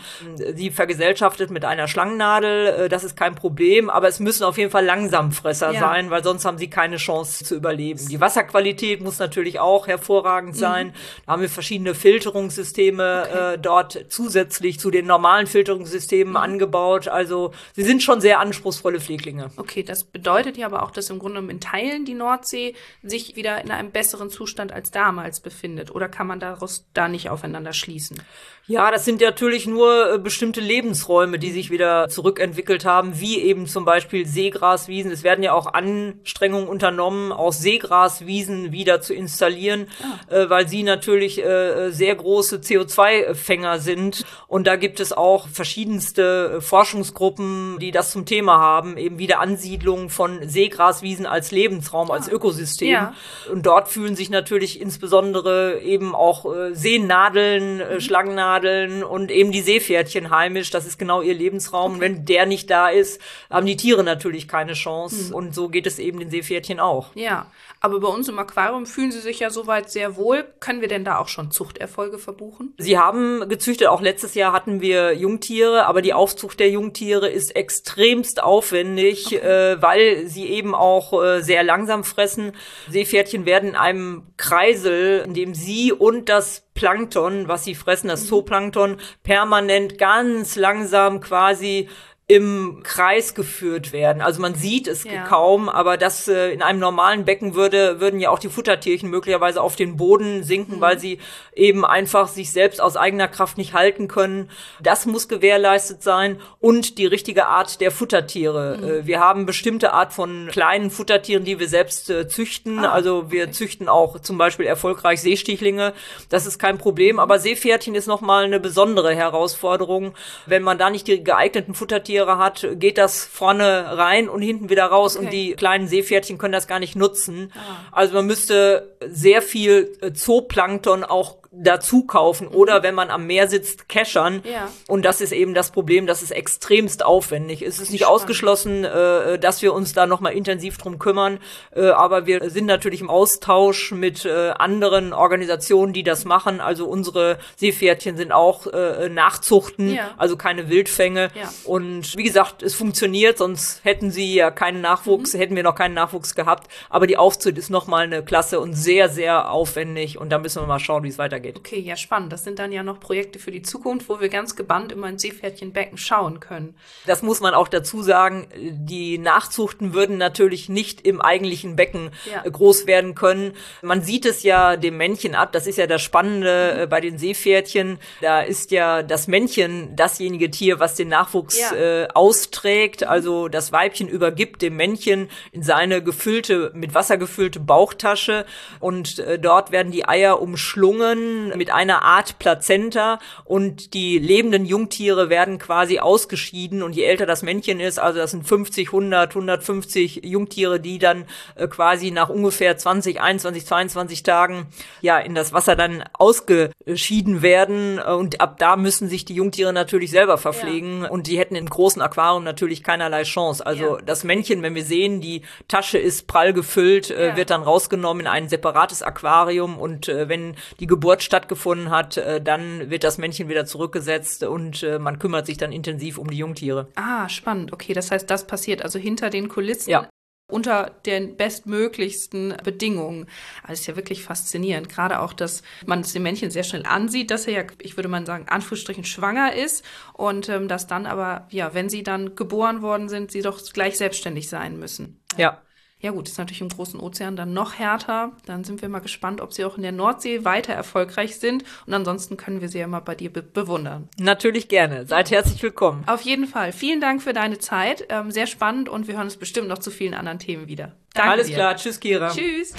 sie 0.55 0.69
vergesellschaftet 0.69 1.49
mit 1.49 1.65
einer 1.65 1.87
Schlangennadel. 1.87 2.67
Äh, 2.67 2.89
das 2.89 3.03
ist 3.03 3.17
kein 3.17 3.35
Problem, 3.35 3.89
aber 3.89 4.07
es 4.07 4.19
müssen 4.19 4.43
auf 4.43 4.57
jeden 4.57 4.71
Fall 4.71 4.85
Langsamfresser 4.85 5.71
ja. 5.71 5.79
sein, 5.79 6.09
weil 6.11 6.23
sonst 6.23 6.45
haben 6.45 6.57
sie 6.57 6.69
keine 6.69 6.97
Chance 6.97 7.43
zu 7.43 7.55
überleben. 7.55 7.99
Die 8.09 8.21
Wasserqualität 8.21 9.01
muss 9.01 9.19
natürlich 9.19 9.59
auch 9.59 9.87
hervorragend 9.87 10.55
mhm. 10.55 10.59
sein. 10.59 10.87
Mhm. 10.87 10.93
Da 11.25 11.31
haben 11.33 11.41
wir 11.41 11.49
verschiedene 11.49 11.95
Filterungssysteme 11.95 13.23
okay. 13.27 13.53
äh, 13.53 13.57
dort 13.57 14.05
zusätzlich 14.09 14.79
zu 14.79 14.91
den 14.91 15.07
normalen 15.07 15.47
Filterungssystemen 15.47 16.33
mhm. 16.33 16.37
angebaut. 16.37 17.07
Also 17.07 17.51
sie 17.73 17.83
sind 17.83 18.03
schon 18.03 18.21
sehr 18.21 18.39
anspruchsvolle 18.39 18.99
Pfleglinge. 18.99 19.49
Okay, 19.57 19.83
das 19.83 20.03
bedeutet 20.03 20.32
bedeutet 20.33 20.57
ja 20.57 20.65
aber 20.65 20.83
auch, 20.83 20.91
dass 20.91 21.09
im 21.09 21.19
Grunde 21.19 21.35
genommen 21.35 21.51
in 21.51 21.61
Teilen 21.61 22.05
die 22.05 22.13
Nordsee 22.13 22.75
sich 23.03 23.35
wieder 23.35 23.61
in 23.61 23.71
einem 23.71 23.91
besseren 23.91 24.29
Zustand 24.29 24.71
als 24.71 24.91
damals 24.91 25.39
befindet. 25.39 25.93
Oder 25.93 26.09
kann 26.09 26.27
man 26.27 26.39
daraus 26.39 26.85
da 26.93 27.07
nicht 27.07 27.29
aufeinander 27.29 27.73
schließen? 27.73 28.21
Ja, 28.65 28.91
das 28.91 29.03
sind 29.03 29.19
natürlich 29.19 29.67
nur 29.67 30.13
äh, 30.13 30.17
bestimmte 30.17 30.61
Lebensräume, 30.61 31.37
die 31.37 31.51
sich 31.51 31.69
wieder 31.69 32.07
zurückentwickelt 32.07 32.85
haben, 32.85 33.19
wie 33.19 33.41
eben 33.41 33.67
zum 33.67 33.83
Beispiel 33.83 34.25
Seegraswiesen. 34.25 35.11
Es 35.11 35.23
werden 35.23 35.43
ja 35.43 35.51
auch 35.51 35.73
Anstrengungen 35.73 36.69
unternommen, 36.69 37.33
auch 37.33 37.51
Seegraswiesen 37.51 38.71
wieder 38.71 39.01
zu 39.01 39.13
installieren, 39.13 39.87
ah. 40.01 40.33
äh, 40.33 40.49
weil 40.49 40.69
sie 40.69 40.83
natürlich 40.83 41.43
äh, 41.43 41.89
sehr 41.89 42.15
große 42.15 42.59
CO2-Fänger 42.59 43.79
sind. 43.79 44.23
Und 44.47 44.65
da 44.65 44.77
gibt 44.77 45.01
es 45.01 45.11
auch 45.11 45.49
verschiedenste 45.49 46.61
Forschungsgruppen, 46.61 47.79
die 47.79 47.91
das 47.91 48.11
zum 48.11 48.25
Thema 48.25 48.59
haben, 48.59 48.95
eben 48.95 49.19
wieder 49.19 49.41
Ansiedlung 49.41 50.09
von 50.09 50.22
Seegraswiesen 50.43 51.25
als 51.25 51.51
Lebensraum, 51.51 52.11
ah. 52.11 52.15
als 52.15 52.27
Ökosystem. 52.27 52.89
Ja. 52.89 53.13
Und 53.51 53.65
dort 53.65 53.89
fühlen 53.89 54.15
sich 54.15 54.29
natürlich 54.29 54.79
insbesondere 54.79 55.81
eben 55.81 56.15
auch 56.15 56.45
äh, 56.45 56.73
Seenadeln, 56.73 57.79
äh, 57.79 57.95
mhm. 57.95 57.99
Schlangennadeln, 58.01 59.03
und 59.03 59.31
eben 59.31 59.51
die 59.51 59.61
Seepferdchen 59.61 60.29
heimisch. 60.29 60.69
Das 60.69 60.85
ist 60.85 60.97
genau 60.97 61.21
ihr 61.21 61.33
Lebensraum. 61.33 61.93
Okay. 61.93 62.01
wenn 62.01 62.25
der 62.25 62.45
nicht 62.45 62.69
da 62.69 62.89
ist, 62.89 63.21
haben 63.49 63.65
die 63.65 63.77
Tiere 63.77 64.03
natürlich 64.03 64.47
keine 64.47 64.73
Chance. 64.73 65.29
Mhm. 65.29 65.35
Und 65.35 65.55
so 65.55 65.69
geht 65.69 65.87
es 65.87 65.99
eben 65.99 66.19
den 66.19 66.29
Seepferdchen 66.29 66.79
auch. 66.79 67.15
Ja, 67.15 67.47
aber 67.79 67.99
bei 67.99 68.07
uns 68.07 68.29
im 68.29 68.39
Aquarium 68.39 68.85
fühlen 68.85 69.11
sie 69.11 69.19
sich 69.19 69.39
ja 69.39 69.49
soweit 69.49 69.91
sehr 69.91 70.15
wohl. 70.15 70.45
Können 70.61 70.79
wir 70.79 70.87
denn 70.87 71.03
da 71.03 71.17
auch 71.17 71.27
schon 71.27 71.51
Zuchterfolge 71.51 72.17
verbuchen? 72.17 72.73
Sie 72.77 72.97
haben 72.97 73.49
gezüchtet. 73.49 73.89
Auch 73.89 73.99
letztes 73.99 74.35
Jahr 74.35 74.53
hatten 74.53 74.79
wir 74.79 75.13
Jungtiere, 75.13 75.85
aber 75.85 76.01
die 76.01 76.13
Aufzucht 76.13 76.61
der 76.61 76.69
Jungtiere 76.69 77.29
ist 77.29 77.55
extremst 77.55 78.41
aufwendig, 78.41 79.27
okay. 79.27 79.37
äh, 79.37 79.81
weil 79.81 80.12
sie 80.25 80.47
eben 80.47 80.75
auch 80.75 81.21
äh, 81.21 81.41
sehr 81.41 81.63
langsam 81.63 82.03
fressen. 82.03 82.53
Seepferdchen 82.89 83.45
werden 83.45 83.69
in 83.69 83.75
einem 83.75 84.23
Kreisel, 84.37 85.23
in 85.25 85.33
dem 85.33 85.53
sie 85.53 85.91
und 85.91 86.29
das 86.29 86.67
Plankton, 86.73 87.47
was 87.47 87.63
sie 87.63 87.75
fressen, 87.75 88.07
das 88.07 88.23
mhm. 88.23 88.27
Zooplankton, 88.27 88.97
permanent 89.23 89.97
ganz 89.97 90.55
langsam 90.55 91.21
quasi 91.21 91.89
im 92.33 92.81
Kreis 92.81 93.35
geführt 93.35 93.93
werden. 93.93 94.23
Also 94.23 94.41
man 94.41 94.55
sieht 94.55 94.87
es 94.87 95.03
ja. 95.03 95.23
kaum, 95.25 95.69
aber 95.69 95.97
das 95.97 96.27
äh, 96.27 96.49
in 96.49 96.63
einem 96.63 96.79
normalen 96.79 97.25
Becken 97.25 97.53
würde, 97.53 97.99
würden 97.99 98.19
ja 98.19 98.31
auch 98.31 98.39
die 98.39 98.49
Futtertierchen 98.49 99.07
möglicherweise 99.07 99.61
auf 99.61 99.75
den 99.75 99.97
Boden 99.97 100.41
sinken, 100.41 100.77
mhm. 100.77 100.81
weil 100.81 100.97
sie 100.97 101.19
eben 101.53 101.85
einfach 101.85 102.27
sich 102.27 102.51
selbst 102.51 102.81
aus 102.81 102.97
eigener 102.97 103.27
Kraft 103.27 103.59
nicht 103.59 103.75
halten 103.75 104.07
können. 104.07 104.49
Das 104.81 105.05
muss 105.05 105.27
gewährleistet 105.27 106.01
sein 106.01 106.41
und 106.59 106.97
die 106.97 107.05
richtige 107.05 107.45
Art 107.45 107.79
der 107.81 107.91
Futtertiere. 107.91 108.79
Mhm. 108.79 108.83
Äh, 108.83 109.05
wir 109.05 109.19
haben 109.19 109.45
bestimmte 109.45 109.93
Art 109.93 110.11
von 110.11 110.47
kleinen 110.49 110.89
Futtertieren, 110.89 111.45
die 111.45 111.59
wir 111.59 111.67
selbst 111.67 112.09
äh, 112.09 112.27
züchten. 112.27 112.79
Ah, 112.79 112.93
also 112.93 113.29
wir 113.29 113.43
okay. 113.43 113.51
züchten 113.51 113.87
auch 113.87 114.19
zum 114.21 114.39
Beispiel 114.39 114.65
erfolgreich 114.65 115.21
Seestichlinge. 115.21 115.93
Das 116.29 116.47
ist 116.47 116.57
kein 116.57 116.79
Problem, 116.79 117.19
aber 117.19 117.37
Seepferdchen 117.37 117.93
ist 117.93 118.07
nochmal 118.07 118.45
eine 118.45 118.59
besondere 118.59 119.13
Herausforderung. 119.13 120.15
Wenn 120.47 120.63
man 120.63 120.79
da 120.79 120.89
nicht 120.89 121.07
die 121.07 121.23
geeigneten 121.23 121.75
Futtertiere 121.75 122.22
Raubtiere 122.23 122.37
hat, 122.37 122.67
geht 122.79 122.97
das 122.97 123.23
vorne 123.23 123.97
rein 123.97 124.29
und 124.29 124.41
hinten 124.41 124.69
wieder 124.69 124.85
raus 124.85 125.15
okay. 125.15 125.25
und 125.25 125.33
die 125.33 125.53
kleinen 125.53 125.87
Seepferdchen 125.87 126.37
können 126.37 126.53
das 126.53 126.67
gar 126.67 126.79
nicht 126.79 126.95
nutzen. 126.95 127.51
Ah. 127.55 127.75
Also 127.91 128.13
man 128.15 128.25
müsste 128.25 128.95
sehr 129.07 129.41
viel 129.41 129.97
äh, 130.01 130.13
Zooplankton 130.13 131.03
auch 131.03 131.37
dazu 131.55 132.03
kaufen 132.05 132.47
mhm. 132.47 132.55
oder 132.55 132.83
wenn 132.83 132.95
man 132.95 133.09
am 133.09 133.27
Meer 133.27 133.47
sitzt, 133.47 133.87
keschern. 133.87 134.41
Ja. 134.43 134.69
Und 134.87 135.05
das 135.05 135.21
ist 135.21 135.31
eben 135.31 135.53
das 135.53 135.71
Problem, 135.71 136.07
dass 136.07 136.21
es 136.21 136.31
extremst 136.31 137.05
aufwendig 137.05 137.61
ist. 137.61 137.75
Es 137.75 137.83
ist 137.83 137.91
nicht 137.91 138.01
Spannend. 138.01 138.21
ausgeschlossen, 138.21 138.83
äh, 138.83 139.37
dass 139.37 139.61
wir 139.61 139.73
uns 139.73 139.93
da 139.93 140.07
nochmal 140.07 140.33
intensiv 140.33 140.77
drum 140.77 140.97
kümmern, 140.97 141.39
äh, 141.75 141.89
aber 141.89 142.25
wir 142.25 142.49
sind 142.49 142.65
natürlich 142.65 143.01
im 143.01 143.09
Austausch 143.09 143.91
mit 143.91 144.25
äh, 144.25 144.51
anderen 144.57 145.13
Organisationen, 145.13 145.93
die 145.93 146.03
das 146.03 146.25
machen. 146.25 146.59
Also 146.59 146.87
unsere 146.87 147.37
Seepferdchen 147.57 148.17
sind 148.17 148.31
auch 148.31 148.67
äh, 148.67 149.09
Nachzuchten, 149.09 149.93
ja. 149.93 150.11
also 150.17 150.37
keine 150.37 150.69
Wildfänge. 150.69 151.29
Ja. 151.35 151.53
Und 151.65 152.17
wie 152.17 152.23
gesagt, 152.23 152.63
es 152.63 152.73
funktioniert, 152.73 153.37
sonst 153.37 153.83
hätten 153.83 154.09
sie 154.11 154.33
ja 154.33 154.49
keinen 154.49 154.81
Nachwuchs, 154.81 155.33
mhm. 155.33 155.37
hätten 155.37 155.55
wir 155.55 155.63
noch 155.63 155.75
keinen 155.75 155.93
Nachwuchs 155.93 156.33
gehabt. 156.33 156.67
Aber 156.89 157.05
die 157.05 157.17
Aufzucht 157.17 157.57
ist 157.57 157.69
nochmal 157.69 158.05
eine 158.05 158.23
Klasse 158.23 158.59
und 158.59 158.73
sehr, 158.73 159.09
sehr 159.09 159.51
aufwendig 159.51 160.17
und 160.17 160.29
da 160.29 160.39
müssen 160.39 160.61
wir 160.61 160.67
mal 160.67 160.79
schauen, 160.79 161.03
wie 161.03 161.09
es 161.09 161.17
weitergeht 161.19 161.42
weitergeht. 161.43 161.57
Okay, 161.57 161.79
ja, 161.79 161.95
spannend. 161.95 162.31
Das 162.31 162.43
sind 162.43 162.59
dann 162.59 162.71
ja 162.71 162.83
noch 162.83 162.99
Projekte 162.99 163.39
für 163.39 163.51
die 163.51 163.61
Zukunft, 163.61 164.09
wo 164.09 164.19
wir 164.19 164.29
ganz 164.29 164.55
gebannt 164.55 164.91
immer 164.91 165.09
in 165.09 165.17
Seepferdchenbecken 165.19 165.97
schauen 165.97 166.39
können. 166.39 166.75
Das 167.05 167.21
muss 167.21 167.39
man 167.41 167.53
auch 167.53 167.67
dazu 167.67 168.01
sagen. 168.01 168.47
Die 168.55 169.17
Nachzuchten 169.17 169.93
würden 169.93 170.17
natürlich 170.17 170.69
nicht 170.69 171.05
im 171.05 171.21
eigentlichen 171.21 171.75
Becken 171.75 172.11
Ja. 172.31 172.43
äh, 172.45 172.51
groß 172.51 172.87
werden 172.87 173.15
können. 173.15 173.53
Man 173.81 174.01
sieht 174.01 174.25
es 174.25 174.43
ja 174.43 174.77
dem 174.77 174.97
Männchen 174.97 175.35
ab. 175.35 175.51
Das 175.51 175.67
ist 175.67 175.77
ja 175.77 175.87
das 175.87 176.01
Spannende 176.01 176.81
äh, 176.83 176.87
bei 176.87 177.01
den 177.01 177.17
Seepferdchen. 177.17 177.99
Da 178.21 178.41
ist 178.41 178.71
ja 178.71 179.03
das 179.03 179.27
Männchen 179.27 179.95
dasjenige 179.95 180.49
Tier, 180.49 180.79
was 180.79 180.95
den 180.95 181.09
Nachwuchs 181.09 181.59
Ja. 181.59 181.73
äh, 181.75 182.07
austrägt. 182.13 183.03
Also 183.03 183.47
das 183.47 183.71
Weibchen 183.71 184.07
übergibt 184.07 184.61
dem 184.61 184.75
Männchen 184.75 185.29
in 185.51 185.63
seine 185.63 186.01
gefüllte, 186.03 186.71
mit 186.73 186.93
Wasser 186.93 187.17
gefüllte 187.17 187.59
Bauchtasche 187.59 188.45
und 188.79 189.19
äh, 189.19 189.39
dort 189.39 189.71
werden 189.71 189.91
die 189.91 190.07
Eier 190.07 190.41
umschlungen 190.41 191.32
mit 191.55 191.71
einer 191.71 192.01
Art 192.03 192.39
Plazenta 192.39 193.19
und 193.45 193.93
die 193.93 194.17
lebenden 194.19 194.65
Jungtiere 194.65 195.29
werden 195.29 195.57
quasi 195.59 195.99
ausgeschieden 195.99 196.81
und 196.83 196.93
je 196.95 197.03
älter 197.03 197.25
das 197.25 197.43
Männchen 197.43 197.79
ist, 197.79 197.99
also 197.99 198.19
das 198.19 198.31
sind 198.31 198.47
50, 198.47 198.87
100, 198.87 199.29
150 199.35 200.21
Jungtiere, 200.23 200.79
die 200.79 200.99
dann 200.99 201.25
äh, 201.55 201.67
quasi 201.67 202.11
nach 202.11 202.29
ungefähr 202.29 202.77
20, 202.77 203.21
21, 203.21 203.65
22 203.65 204.23
Tagen 204.23 204.67
ja 205.01 205.17
in 205.19 205.35
das 205.35 205.53
Wasser 205.53 205.75
dann 205.75 206.03
ausgeschieden 206.13 207.41
werden 207.41 207.99
äh, 207.99 208.11
und 208.11 208.41
ab 208.41 208.57
da 208.59 208.75
müssen 208.75 209.07
sich 209.09 209.25
die 209.25 209.35
Jungtiere 209.35 209.73
natürlich 209.73 210.11
selber 210.11 210.37
verpflegen 210.37 211.05
und 211.05 211.27
die 211.27 211.37
hätten 211.37 211.55
im 211.55 211.69
großen 211.69 212.01
Aquarium 212.01 212.43
natürlich 212.43 212.83
keinerlei 212.83 213.23
Chance. 213.23 213.65
Also 213.65 213.83
Ja. 213.97 214.01
das 214.05 214.23
Männchen, 214.23 214.61
wenn 214.61 214.75
wir 214.75 214.83
sehen, 214.83 215.21
die 215.21 215.41
Tasche 215.67 215.97
ist 215.97 216.27
prall 216.27 216.53
gefüllt, 216.53 217.09
äh, 217.11 217.29
Ja. 217.29 217.35
wird 217.37 217.49
dann 217.49 217.63
rausgenommen 217.63 218.21
in 218.21 218.27
ein 218.27 218.49
separates 218.49 219.01
Aquarium 219.01 219.77
und 219.77 220.07
äh, 220.09 220.29
wenn 220.29 220.55
die 220.79 220.87
Geburt 220.87 221.22
stattgefunden 221.23 221.89
hat, 221.89 222.17
äh, 222.17 222.41
dann 222.41 222.89
wird 222.89 223.03
das 223.03 223.17
Männchen 223.17 223.49
wieder 223.49 223.65
zurückgesetzt 223.65 224.43
und 224.43 224.83
äh, 224.83 224.99
man 224.99 225.19
kümmert 225.19 225.45
sich 225.45 225.57
dann 225.57 225.71
intensiv 225.71 226.17
um 226.17 226.29
die 226.29 226.37
Jungtiere. 226.37 226.87
Ah, 226.95 227.27
spannend. 227.29 227.73
Okay, 227.73 227.93
das 227.93 228.11
heißt, 228.11 228.29
das 228.29 228.45
passiert 228.47 228.83
also 228.83 228.99
hinter 228.99 229.29
den 229.29 229.49
Kulissen. 229.49 229.89
Ja. 229.89 230.09
Unter 230.51 230.91
den 231.05 231.37
bestmöglichsten 231.37 232.55
Bedingungen. 232.63 233.27
Also 233.63 233.79
ist 233.79 233.87
ja 233.87 233.95
wirklich 233.95 234.23
faszinierend. 234.23 234.89
Gerade 234.89 235.19
auch, 235.19 235.31
dass 235.33 235.63
man 235.85 236.01
es 236.01 236.13
dem 236.13 236.23
Männchen 236.23 236.51
sehr 236.51 236.63
schnell 236.63 236.85
ansieht, 236.85 237.31
dass 237.31 237.47
er 237.47 237.53
ja, 237.53 237.63
ich 237.79 237.97
würde 237.97 238.09
mal 238.09 238.25
sagen, 238.25 238.45
Anführungsstrichen 238.49 239.05
schwanger 239.05 239.55
ist. 239.55 239.85
Und 240.11 240.49
ähm, 240.49 240.67
dass 240.67 240.85
dann 240.85 241.05
aber, 241.05 241.47
ja, 241.49 241.73
wenn 241.73 241.89
sie 241.89 242.03
dann 242.03 242.35
geboren 242.35 242.81
worden 242.81 243.07
sind, 243.07 243.31
sie 243.31 243.41
doch 243.41 243.61
gleich 243.71 243.97
selbstständig 243.97 244.49
sein 244.49 244.77
müssen. 244.77 245.23
Ja. 245.37 245.61
Ja 246.03 246.11
gut, 246.11 246.27
ist 246.27 246.37
natürlich 246.37 246.59
im 246.59 246.67
großen 246.67 246.99
Ozean 246.99 247.37
dann 247.37 247.53
noch 247.53 247.79
härter. 247.79 248.33
Dann 248.45 248.65
sind 248.65 248.81
wir 248.81 248.89
mal 248.89 248.99
gespannt, 248.99 249.39
ob 249.39 249.53
sie 249.53 249.63
auch 249.63 249.77
in 249.77 249.83
der 249.83 249.93
Nordsee 249.93 250.43
weiter 250.43 250.73
erfolgreich 250.73 251.39
sind. 251.39 251.63
Und 251.85 251.93
ansonsten 251.93 252.35
können 252.35 252.59
wir 252.59 252.67
sie 252.67 252.79
ja 252.79 252.87
mal 252.87 252.99
bei 252.99 253.15
dir 253.15 253.31
be 253.31 253.41
bewundern. 253.41 254.09
Natürlich 254.17 254.67
gerne. 254.67 255.05
Seid 255.05 255.31
herzlich 255.31 255.63
willkommen. 255.63 256.03
Auf 256.05 256.19
jeden 256.21 256.45
Fall. 256.45 256.73
Vielen 256.73 256.99
Dank 256.99 257.21
für 257.21 257.31
deine 257.31 257.57
Zeit. 257.57 258.05
Ähm, 258.09 258.31
sehr 258.31 258.47
spannend 258.47 258.89
und 258.89 259.07
wir 259.07 259.15
hören 259.15 259.25
uns 259.27 259.37
bestimmt 259.37 259.69
noch 259.69 259.79
zu 259.79 259.91
vielen 259.91 260.13
anderen 260.13 260.39
Themen 260.39 260.67
wieder. 260.67 260.91
Danke 261.13 261.31
Alles 261.31 261.47
dir. 261.47 261.55
klar. 261.55 261.77
Tschüss, 261.77 262.01
Kira. 262.01 262.31
Tschüss. 262.31 262.73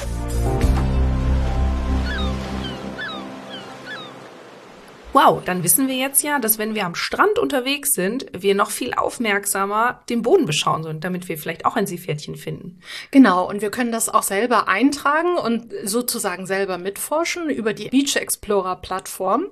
Wow, 5.14 5.40
dann 5.44 5.62
wissen 5.62 5.87
wir 5.87 5.94
jetzt 5.94 6.24
ja, 6.24 6.40
dass 6.40 6.59
wenn 6.59 6.74
wir 6.74 6.85
am 6.85 6.96
Strand 6.96 7.38
unterwegs 7.38 7.92
sind, 7.92 8.27
wir 8.37 8.57
noch 8.57 8.72
viel 8.72 8.94
aufmerksamer 8.94 10.03
den 10.09 10.22
Boden 10.22 10.44
beschauen 10.44 10.83
sollen, 10.83 10.98
damit 10.98 11.29
wir 11.29 11.38
vielleicht 11.38 11.66
auch 11.66 11.77
ein 11.77 11.87
Seepferdchen 11.87 12.35
finden. 12.35 12.81
Genau, 13.12 13.48
und 13.48 13.62
wir 13.62 13.70
können 13.70 13.92
das 13.92 14.09
auch 14.09 14.24
selber 14.24 14.66
eintragen 14.66 15.37
und 15.37 15.72
sozusagen 15.85 16.46
selber 16.46 16.79
mitforschen 16.79 17.48
über 17.48 17.74
die 17.74 17.90
Beach 17.90 18.16
Explorer 18.16 18.74
Plattform. 18.74 19.46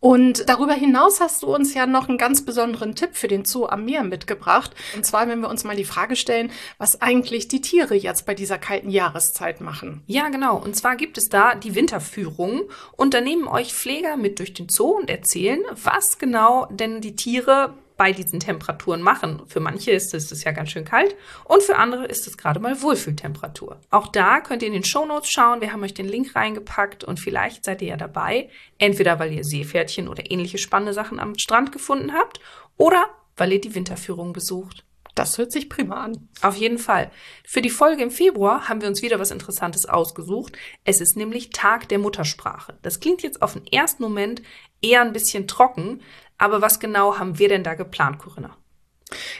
Und 0.00 0.50
darüber 0.50 0.74
hinaus 0.74 1.18
hast 1.18 1.42
du 1.42 1.46
uns 1.46 1.72
ja 1.72 1.86
noch 1.86 2.10
einen 2.10 2.18
ganz 2.18 2.44
besonderen 2.44 2.94
Tipp 2.94 3.10
für 3.14 3.28
den 3.28 3.46
Zoo 3.46 3.64
am 3.64 3.86
Meer 3.86 4.04
mitgebracht. 4.04 4.72
Und 4.94 5.06
zwar, 5.06 5.28
wenn 5.28 5.40
wir 5.40 5.48
uns 5.48 5.64
mal 5.64 5.76
die 5.76 5.86
Frage 5.86 6.16
stellen, 6.16 6.50
was 6.76 7.00
eigentlich 7.00 7.48
die 7.48 7.62
Tiere 7.62 7.94
jetzt 7.94 8.26
bei 8.26 8.34
dieser 8.34 8.58
kalten 8.58 8.90
Jahreszeit 8.90 9.62
machen. 9.62 10.02
Ja, 10.06 10.28
genau. 10.28 10.58
Und 10.58 10.76
zwar 10.76 10.94
gibt 10.94 11.16
es 11.16 11.30
da 11.30 11.54
die 11.54 11.74
Winterführung 11.74 12.64
und 12.98 13.14
da 13.14 13.22
nehmen 13.22 13.48
euch 13.48 13.72
Pfleger 13.72 14.18
mit 14.18 14.40
durch 14.40 14.52
den 14.52 14.68
Zoo 14.68 15.05
und 15.06 15.10
erzählen, 15.10 15.62
was 15.70 16.18
genau 16.18 16.66
denn 16.66 17.00
die 17.00 17.14
Tiere 17.14 17.74
bei 17.96 18.12
diesen 18.12 18.40
Temperaturen 18.40 19.00
machen. 19.00 19.42
Für 19.46 19.60
manche 19.60 19.92
ist 19.92 20.12
es 20.12 20.44
ja 20.44 20.52
ganz 20.52 20.70
schön 20.70 20.84
kalt 20.84 21.16
und 21.44 21.62
für 21.62 21.76
andere 21.76 22.04
ist 22.06 22.26
es 22.26 22.36
gerade 22.36 22.60
mal 22.60 22.82
Wohlfühltemperatur. 22.82 23.80
Auch 23.90 24.08
da 24.08 24.40
könnt 24.40 24.62
ihr 24.62 24.68
in 24.68 24.74
den 24.74 24.84
Shownotes 24.84 25.30
schauen. 25.30 25.62
Wir 25.62 25.72
haben 25.72 25.82
euch 25.82 25.94
den 25.94 26.08
Link 26.08 26.34
reingepackt 26.34 27.04
und 27.04 27.20
vielleicht 27.20 27.64
seid 27.64 27.80
ihr 27.80 27.88
ja 27.88 27.96
dabei. 27.96 28.50
Entweder 28.78 29.18
weil 29.18 29.32
ihr 29.32 29.44
Seepferdchen 29.44 30.08
oder 30.08 30.30
ähnliche 30.30 30.58
spannende 30.58 30.92
Sachen 30.92 31.20
am 31.20 31.38
Strand 31.38 31.72
gefunden 31.72 32.12
habt 32.12 32.40
oder 32.76 33.06
weil 33.36 33.52
ihr 33.52 33.60
die 33.60 33.74
Winterführung 33.74 34.32
besucht. 34.32 34.85
Das 35.16 35.38
hört 35.38 35.50
sich 35.50 35.70
prima 35.70 36.04
an. 36.04 36.28
Auf 36.42 36.56
jeden 36.56 36.78
Fall. 36.78 37.10
Für 37.42 37.62
die 37.62 37.70
Folge 37.70 38.02
im 38.02 38.10
Februar 38.10 38.68
haben 38.68 38.82
wir 38.82 38.88
uns 38.88 39.00
wieder 39.00 39.18
was 39.18 39.30
Interessantes 39.30 39.86
ausgesucht. 39.86 40.56
Es 40.84 41.00
ist 41.00 41.16
nämlich 41.16 41.50
Tag 41.50 41.88
der 41.88 41.98
Muttersprache. 41.98 42.78
Das 42.82 43.00
klingt 43.00 43.22
jetzt 43.22 43.40
auf 43.40 43.54
den 43.54 43.66
ersten 43.66 44.02
Moment 44.02 44.42
eher 44.82 45.00
ein 45.00 45.14
bisschen 45.14 45.48
trocken, 45.48 46.02
aber 46.36 46.60
was 46.60 46.80
genau 46.80 47.18
haben 47.18 47.38
wir 47.38 47.48
denn 47.48 47.64
da 47.64 47.74
geplant, 47.74 48.18
Corinna? 48.18 48.58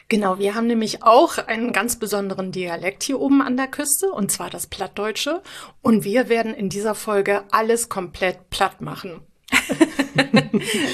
Genau, 0.08 0.38
wir 0.38 0.54
haben 0.54 0.66
nämlich 0.66 1.02
auch 1.02 1.36
einen 1.38 1.72
ganz 1.74 1.98
besonderen 1.98 2.52
Dialekt 2.52 3.02
hier 3.02 3.20
oben 3.20 3.42
an 3.42 3.58
der 3.58 3.66
Küste, 3.66 4.10
und 4.10 4.32
zwar 4.32 4.48
das 4.48 4.68
Plattdeutsche. 4.68 5.42
Und 5.82 6.04
wir 6.04 6.30
werden 6.30 6.54
in 6.54 6.70
dieser 6.70 6.94
Folge 6.94 7.44
alles 7.50 7.88
komplett 7.88 8.48
platt 8.50 8.80
machen. 8.80 9.20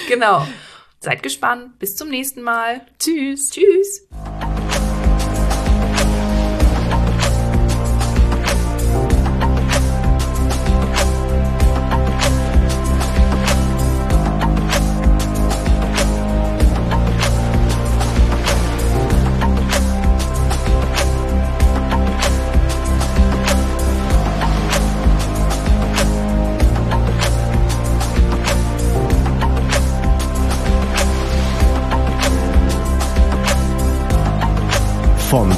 Genau. 0.09 0.45
Seid 0.99 1.23
gespannt. 1.23 1.79
Bis 1.79 1.95
zum 1.95 2.09
nächsten 2.09 2.43
Mal. 2.43 2.87
Tschüss. 2.99 3.51
Tschüss. 3.51 4.09